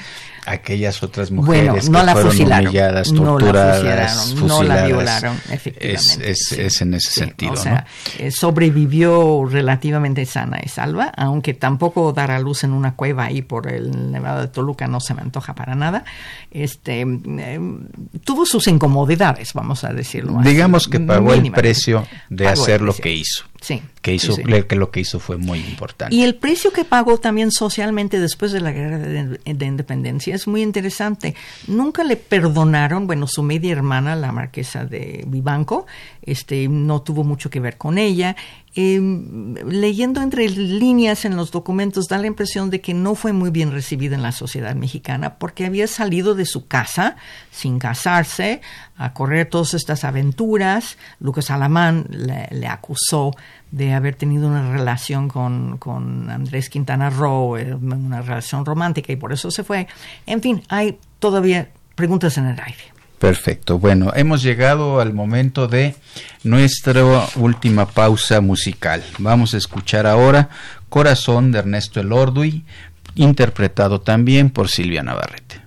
[0.46, 6.30] aquellas otras mujeres no que la fueron fusilaron, humilladas, torturadas, no la violaron, efectivamente.
[6.30, 7.52] Es, es, en ese sentido.
[7.52, 7.86] O sea,
[8.18, 13.42] eh, sobrevivió relativamente sana y salva, aunque tampoco dar a luz en una cueva ahí
[13.42, 16.04] por el Nevado de Toluca no se me antoja para nada.
[16.50, 17.60] Este eh,
[18.24, 20.40] tuvo sus incomodidades, vamos a decirlo.
[20.42, 23.44] Digamos que pagó el precio de hacer lo que hizo.
[23.66, 23.82] Sí.
[24.00, 26.14] Que, hizo, que lo que hizo fue muy importante.
[26.14, 30.62] Y el precio que pagó también socialmente después de la guerra de, independencia es muy
[30.62, 31.34] interesante.
[31.66, 35.86] Nunca le perdonaron, bueno, su media hermana, la marquesa de Vivanco,
[36.22, 38.36] este, no tuvo mucho que ver con ella.
[38.78, 43.48] Em, leyendo entre líneas en los documentos da la impresión de que no fue muy
[43.48, 47.16] bien recibida en la sociedad mexicana porque había salido de su casa
[47.50, 48.60] sin casarse
[48.98, 50.98] a correr todas estas aventuras.
[51.20, 53.30] Lucas Alamán le, acusó
[53.70, 59.16] de haber tenido una relación con, con Andrés Quintana Roo, eh, una relación romántica y
[59.16, 59.88] por eso se fue.
[60.26, 62.95] En fin, hay todavía preguntas en el aire.
[63.18, 63.78] Perfecto.
[63.78, 65.94] Bueno, hemos llegado al momento de
[66.44, 67.02] nuestra
[67.36, 69.02] última pausa musical.
[69.18, 70.50] Vamos a escuchar ahora
[70.88, 72.64] Corazón de Ernesto Elorduy,
[73.14, 75.62] interpretado también por Silvia Navarrete.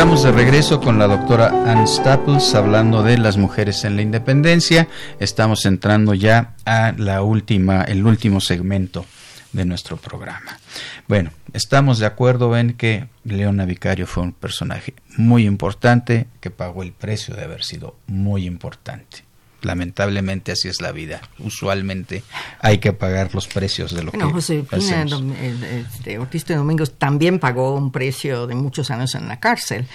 [0.00, 4.88] De regreso con la doctora Ann Staples hablando de las mujeres en la independencia.
[5.20, 9.04] Estamos entrando ya a la última, el último segmento
[9.52, 10.58] de nuestro programa.
[11.06, 16.82] Bueno, estamos de acuerdo en que Leona Vicario fue un personaje muy importante que pagó
[16.82, 19.29] el precio de haber sido muy importante
[19.62, 21.20] lamentablemente así es la vida.
[21.38, 22.22] Usualmente
[22.60, 27.74] hay que pagar los precios de lo que José este, Ortiz de Domingos también pagó
[27.74, 29.86] un precio de muchos años en la cárcel.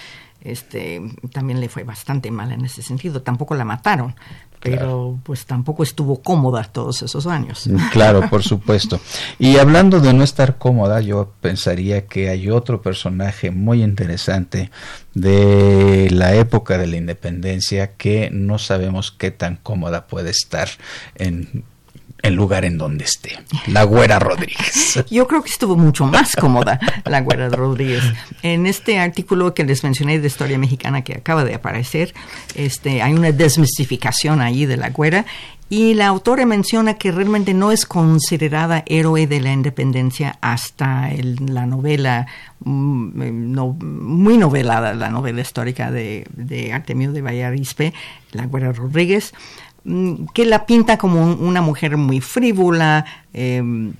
[0.42, 1.02] Este,
[1.32, 3.24] también le fue bastante mal en ese sentido.
[3.24, 4.16] Tampoco la mataron,
[4.62, 7.68] pero pues tampoco estuvo cómoda todos esos años.
[7.68, 9.00] Mm, claro, por supuesto.
[9.40, 14.72] Y hablando de no estar cómoda, yo pensaría que hay otro personaje muy interesante
[15.14, 20.70] de la época de la independencia que no sabemos qué tan cómoda puede estar
[21.16, 21.64] en
[22.28, 23.38] el lugar en donde esté.
[23.68, 25.04] La Güera Rodríguez.
[25.10, 28.04] Yo creo que estuvo mucho más cómoda la Güera Rodríguez.
[28.42, 32.14] En este artículo que les mencioné de Historia Mexicana que acaba de aparecer,
[32.56, 35.26] este, hay una desmistificación ahí de la Güera
[35.68, 41.10] y la autora menciona que realmente no es considerada héroe de la independencia hasta
[41.40, 42.28] la novela,
[42.60, 47.94] mm, muy novelada, la novela histórica de, Artemio de Vallarispe,
[48.32, 49.34] La Güera Rodríguez.
[49.86, 53.94] Mm, que la pinta como una mujer muy frívola, em,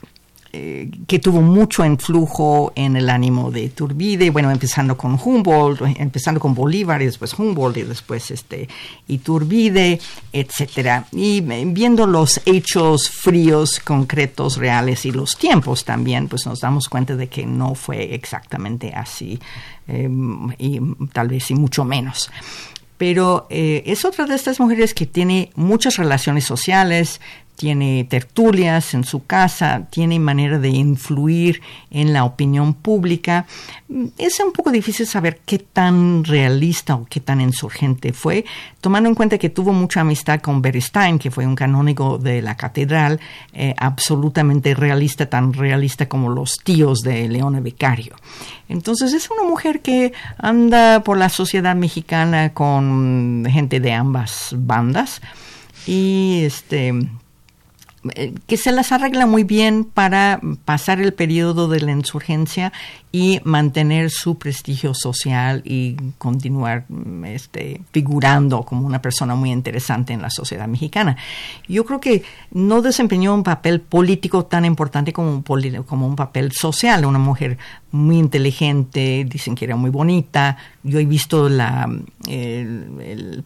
[0.52, 6.40] eh, que tuvo mucho influjo en el ánimo de Turbide, bueno, empezando con Humboldt, empezando
[6.40, 8.68] con Bolívar y después Humboldt y después este
[9.08, 10.00] Iturbide,
[10.34, 11.06] etcétera.
[11.12, 16.90] Y eh, viendo los hechos fríos, concretos, reales y los tiempos también, pues nos damos
[16.90, 19.40] cuenta de que no fue exactamente así
[19.88, 20.80] em, y
[21.14, 22.32] tal vez y mucho menos
[22.98, 27.20] pero eh, es otra de estas mujeres que tiene muchas relaciones sociales,
[27.56, 33.46] tiene tertulias en su casa, tiene manera de influir en la opinión pública.
[34.18, 38.46] Es un poco difícil saber qué tan realista o qué tan insurgente fue,
[38.82, 42.56] tomando en cuenta que tuvo mucha amistad con Beristain, que fue un canónigo de la
[42.56, 43.20] catedral,
[43.54, 48.16] eh, absolutamente realista, tan realista como los tíos de Leona Vicario.
[48.68, 55.22] Entonces es una mujer que anda por la sociedad mexicana con gente de ambas bandas
[55.86, 56.94] y este
[58.48, 62.72] que se las arregla muy bien para pasar el periodo de la insurgencia
[63.12, 66.86] y mantener su prestigio social y continuar
[67.26, 71.16] este, figurando como una persona muy interesante en la sociedad mexicana.
[71.68, 75.44] Yo creo que no desempeñó un papel político tan importante como un,
[75.84, 77.06] como un papel social.
[77.06, 77.58] Una mujer
[77.92, 80.58] muy inteligente, dicen que era muy bonita.
[80.88, 81.90] Yo he visto la,
[82.28, 83.44] el,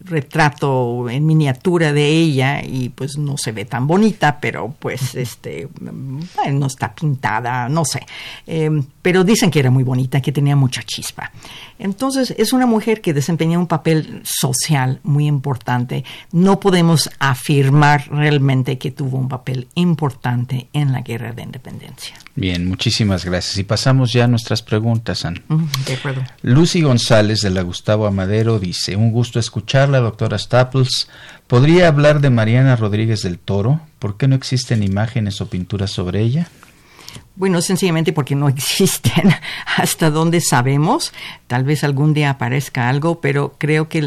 [0.00, 5.68] retrato en miniatura de ella y pues no se ve tan bonita, pero pues este,
[5.80, 8.04] no está pintada, no sé.
[8.46, 8.70] Eh,
[9.00, 11.32] pero dicen que era muy bonita, que tenía mucha chispa.
[11.78, 16.04] Entonces, es una mujer que desempeña un papel social muy importante.
[16.30, 22.14] No podemos afirmar realmente que tuvo un papel importante en la guerra de independencia.
[22.34, 23.58] Bien, muchísimas gracias.
[23.58, 25.42] Y pasamos ya a nuestras preguntas, Ana.
[25.86, 26.22] de acuerdo.
[26.42, 31.08] Lucy González de la Gustavo Amadero dice, un gusto escucharla, doctora Staples.
[31.46, 33.80] ¿Podría hablar de Mariana Rodríguez del Toro?
[33.98, 36.48] ¿Por qué no existen imágenes o pinturas sobre ella?
[37.34, 39.34] Bueno, sencillamente porque no existen
[39.76, 41.12] hasta donde sabemos.
[41.46, 43.98] Tal vez algún día aparezca algo, pero creo que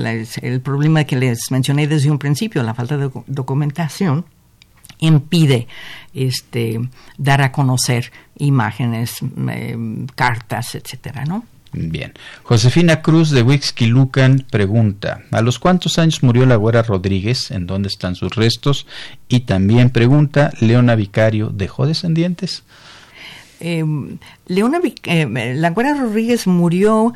[0.42, 4.26] el problema que les mencioné desde un principio, la falta de documentación,
[5.00, 5.68] impide
[6.14, 6.80] este,
[7.18, 11.44] dar a conocer imágenes, em, cartas, etcétera, ¿no?
[11.78, 12.14] Bien.
[12.44, 17.52] Josefina Cruz de Wixquilucan pregunta, ¿a los cuántos años murió la güera Rodríguez?
[17.52, 18.88] ¿En dónde están sus restos?
[19.28, 22.64] Y también pregunta, ¿Leona Vicario dejó descendientes?
[23.60, 27.14] Em, Leona, eh, la Güera Rodríguez murió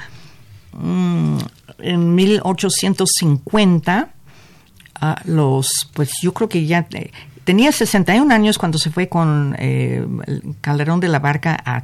[0.73, 1.37] mm,
[1.79, 4.13] en 1850.
[5.01, 7.11] A los, pues yo creo que ya eh,
[7.43, 10.05] tenía 61 años cuando se fue con eh,
[10.61, 11.83] Calderón de la Barca a,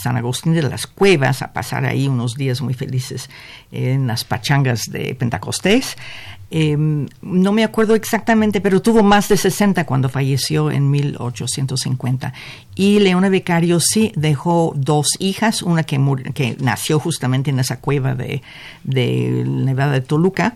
[0.00, 3.30] San Agustín de las Cuevas a pasar ahí unos días muy felices
[3.72, 5.96] en las pachangas de Pentecostés.
[6.50, 12.32] Em, no me acuerdo exactamente, pero tuvo más de 60 cuando falleció en 1850.
[12.74, 16.00] Y Leona Becario sí dejó dos hijas, una que,
[16.32, 18.42] que nació justamente en esa cueva de,
[18.84, 20.54] de Nevada de Toluca,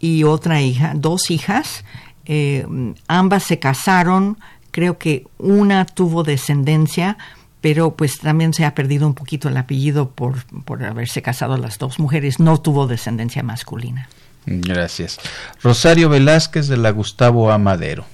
[0.00, 1.84] y otra hija, dos hijas.
[2.26, 4.36] Em, ambas se casaron,
[4.72, 7.16] creo que una tuvo descendencia,
[7.60, 11.78] pero pues también se ha perdido un poquito el apellido por, por haberse casado las
[11.78, 14.08] dos mujeres, no tuvo descendencia masculina.
[14.46, 15.18] Gracias.
[15.62, 18.04] Rosario Velázquez de la Gustavo Amadero.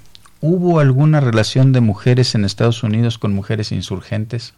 [0.40, 4.54] ¿Hubo alguna relación de mujeres en Estados Unidos con mujeres insurgentes?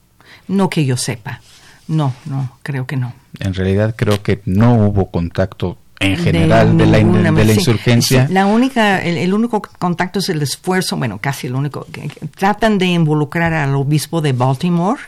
[0.48, 1.40] No que yo sepa.
[1.88, 3.12] No, no, creo que no.
[3.38, 8.26] En realidad creo que no hubo contacto en general de, la, de la, insurgencia.
[8.30, 11.86] la única, el, único contacto es el esfuerzo, bueno, casi el único.
[11.90, 15.00] Que, tratan de involucrar al obispo de Baltimore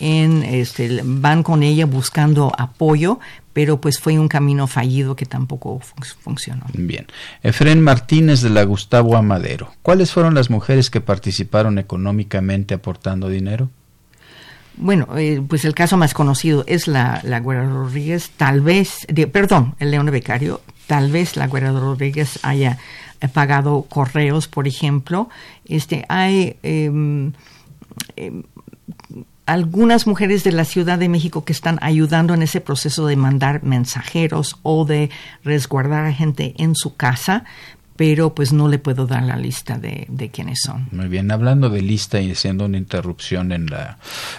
[0.00, 3.18] en, este, van con ella buscando apoyo,
[3.52, 5.80] pero pues fue un camino fallido que tampoco
[6.20, 6.66] funcionó.
[6.74, 7.06] Bien.
[7.42, 9.72] Efren Martínez de la Gustavo Amadero.
[9.82, 13.70] ¿Cuáles fueron las mujeres que participaron económicamente aportando dinero?
[14.76, 19.76] Bueno, eh, pues el caso más conocido es la, la Güera Rodríguez, tal vez, perdón,
[19.78, 22.78] el León Becario, tal vez la Güera Rodríguez haya
[23.20, 25.28] eh, pagado correos, por ejemplo.
[25.64, 27.32] Este, hay em,
[29.46, 33.62] algunas mujeres de la Ciudad de México que están ayudando en ese proceso de mandar
[33.62, 35.10] mensajeros o de
[35.42, 37.44] resguardar a gente en su casa,
[37.96, 40.88] pero pues no le puedo dar la lista de, de quiénes son.
[40.90, 43.98] Muy bien, hablando de lista y haciendo una interrupción en, la,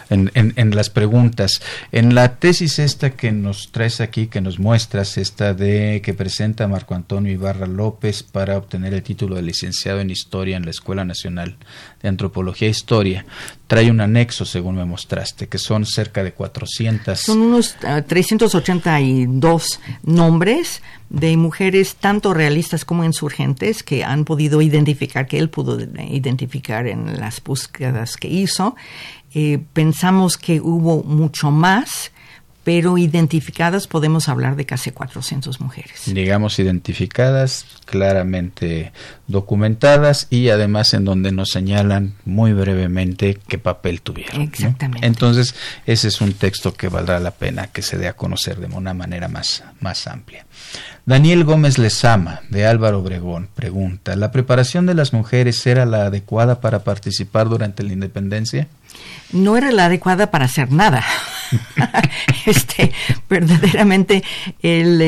[0.10, 5.18] en, en, las preguntas, en la tesis esta que nos traes aquí, que nos muestras,
[5.18, 10.10] esta de que presenta Marco Antonio Ibarra López para obtener el título de licenciado en
[10.10, 11.56] Historia en la Escuela Nacional
[12.02, 13.26] de Antropología e Historia,
[13.68, 17.20] trae un anexo, según me mostraste, que son cerca de 400.
[17.20, 17.76] Son unos
[18.08, 25.50] 382 ah, nombres de mujeres tanto realistas como insurgentes que han podido identificar, que él
[25.50, 28.76] pudo identificar en las búsquedas que hizo.
[29.34, 32.12] Eh, pensamos que hubo mucho más
[32.66, 36.02] pero identificadas podemos hablar de casi 400 mujeres.
[36.08, 38.92] Digamos identificadas, claramente
[39.28, 44.42] documentadas y además en donde nos señalan muy brevemente qué papel tuvieron.
[44.42, 45.06] Exactamente.
[45.06, 45.54] Entonces,
[45.86, 48.96] ese es un texto que valdrá la pena que se dé a conocer de una
[48.96, 50.48] manera más, más amplia.
[51.06, 56.62] Daniel Gómez Lezama, de Álvaro Obregón, pregunta, ¿la preparación de las mujeres era la adecuada
[56.62, 58.68] para participar durante la independencia?
[59.32, 61.04] no era la adecuada para hacer nada.
[62.46, 62.92] este,
[63.30, 64.24] verdaderamente
[64.62, 65.02] él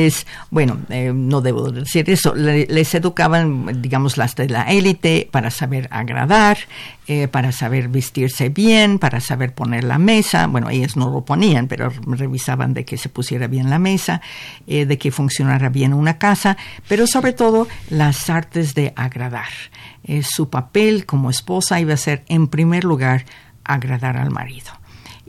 [0.50, 5.88] bueno, eh, no debo decir eso, les educaban, digamos, las de la élite para saber
[5.90, 6.58] agradar,
[7.06, 10.46] eh, para saber vestirse bien, para saber poner la mesa.
[10.46, 14.20] Bueno, ellas no lo ponían, pero revisaban de que se pusiera bien la mesa,
[14.66, 16.56] eh, de que funcionara bien una casa,
[16.88, 19.48] pero sobre todo las artes de agradar.
[20.22, 23.26] su papel como esposa iba a ser, en primer lugar,
[23.64, 24.72] agradar al marido.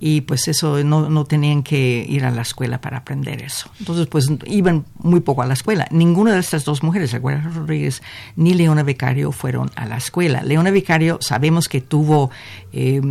[0.01, 3.69] Y pues eso no, no, tenían que ir a la escuela para aprender eso.
[3.79, 5.87] Entonces, pues iban muy poco a la escuela.
[5.91, 8.01] Ninguna de estas dos mujeres, Aguera Rodríguez
[8.37, 10.41] ni Leona Vicario, fueron a la escuela.
[10.41, 12.31] Leona Vicario sabemos que tuvo
[12.71, 13.01] eh,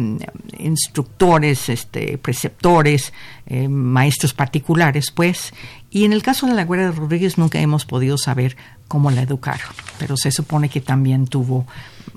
[0.59, 3.13] instructores, este, preceptores,
[3.47, 5.53] eh, maestros particulares, pues.
[5.91, 8.57] Y en el caso de la Guerra Rodríguez nunca hemos podido saber
[8.89, 9.69] cómo la educaron,
[9.99, 11.67] pero se supone que también tuvo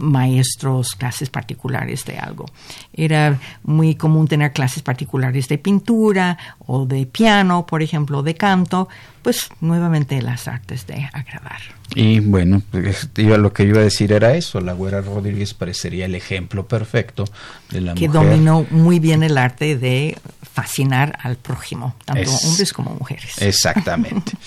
[0.01, 2.45] maestros, clases particulares de algo.
[2.93, 8.89] Era muy común tener clases particulares de pintura o de piano, por ejemplo, de canto,
[9.21, 11.59] pues nuevamente las artes de agradar.
[11.93, 16.15] Y bueno, pues, lo que iba a decir era eso, la Güera Rodríguez parecería el
[16.15, 17.25] ejemplo perfecto
[17.69, 18.21] de la que mujer.
[18.21, 20.17] Que dominó muy bien el arte de
[20.53, 23.41] fascinar al prójimo, tanto hombres como mujeres.
[23.41, 24.31] Exactamente.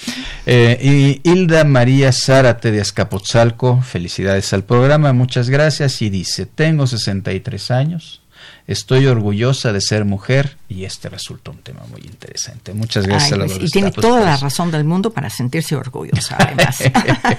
[0.47, 0.79] Eh,
[1.25, 7.71] y Hilda María Zárate de Azcapotzalco, felicidades al programa, muchas gracias, y dice, tengo 63
[7.71, 8.21] años,
[8.67, 12.75] Estoy orgullosa de ser mujer y este resulta un tema muy interesante.
[12.75, 16.37] Muchas gracias a la pues, Y tiene toda la razón del mundo para sentirse orgullosa,
[16.39, 16.83] además.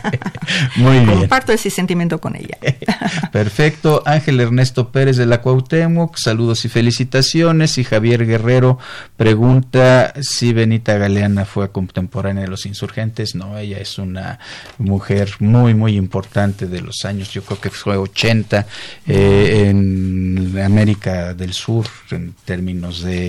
[0.78, 1.20] muy bien.
[1.20, 2.58] Comparto ese sentimiento con ella.
[3.32, 4.04] Perfecto.
[4.06, 7.78] Ángel Ernesto Pérez de la Cuauhtémoc, saludos y felicitaciones.
[7.78, 8.80] Y Javier Guerrero
[9.18, 13.36] pregunta si Benita Galeana fue contemporánea de los insurgentes.
[13.36, 14.40] No, ella es una
[14.78, 18.66] mujer muy, muy importante de los años, yo creo que fue 80
[19.08, 23.25] eh, en América del Sur en términos de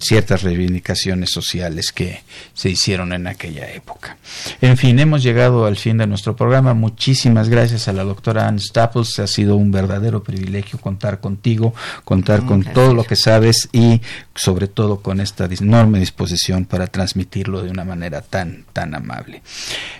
[0.00, 2.22] ciertas reivindicaciones sociales que
[2.54, 4.16] se hicieron en aquella época.
[4.60, 6.74] En fin, hemos llegado al fin de nuestro programa.
[6.74, 9.18] Muchísimas gracias a la doctora Ann Staples.
[9.18, 11.74] Ha sido un verdadero privilegio contar contigo,
[12.04, 14.00] contar con todo lo que sabes y
[14.34, 19.42] sobre todo con esta enorme disposición para transmitirlo de una manera tan, tan amable.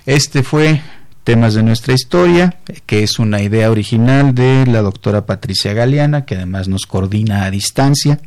[0.05, 0.81] Este fue
[1.27, 6.37] temas de nuestra historia, que es una idea original de la doctora Patricia Galeana, que
[6.37, 8.21] además nos coordina a distancia.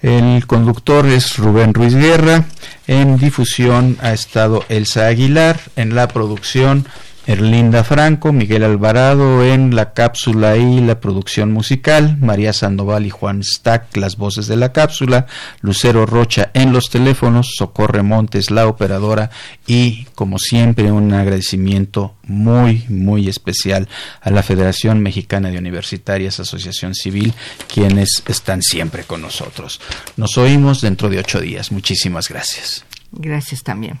[0.00, 2.44] El conductor es Rubén Ruiz Guerra.
[2.86, 5.58] En difusión ha estado Elsa Aguilar.
[5.74, 6.86] En la producción
[7.28, 13.44] Erlinda Franco, Miguel Alvarado en la cápsula y la producción musical, María Sandoval y Juan
[13.44, 15.26] Stack las voces de la cápsula,
[15.60, 19.28] Lucero Rocha en los teléfonos, Socorre Montes la operadora
[19.66, 23.90] y como siempre un agradecimiento muy muy especial
[24.22, 27.34] a la Federación Mexicana de Universitarias Asociación Civil
[27.70, 29.82] quienes están siempre con nosotros.
[30.16, 31.72] Nos oímos dentro de ocho días.
[31.72, 32.86] Muchísimas gracias.
[33.12, 34.00] Gracias también.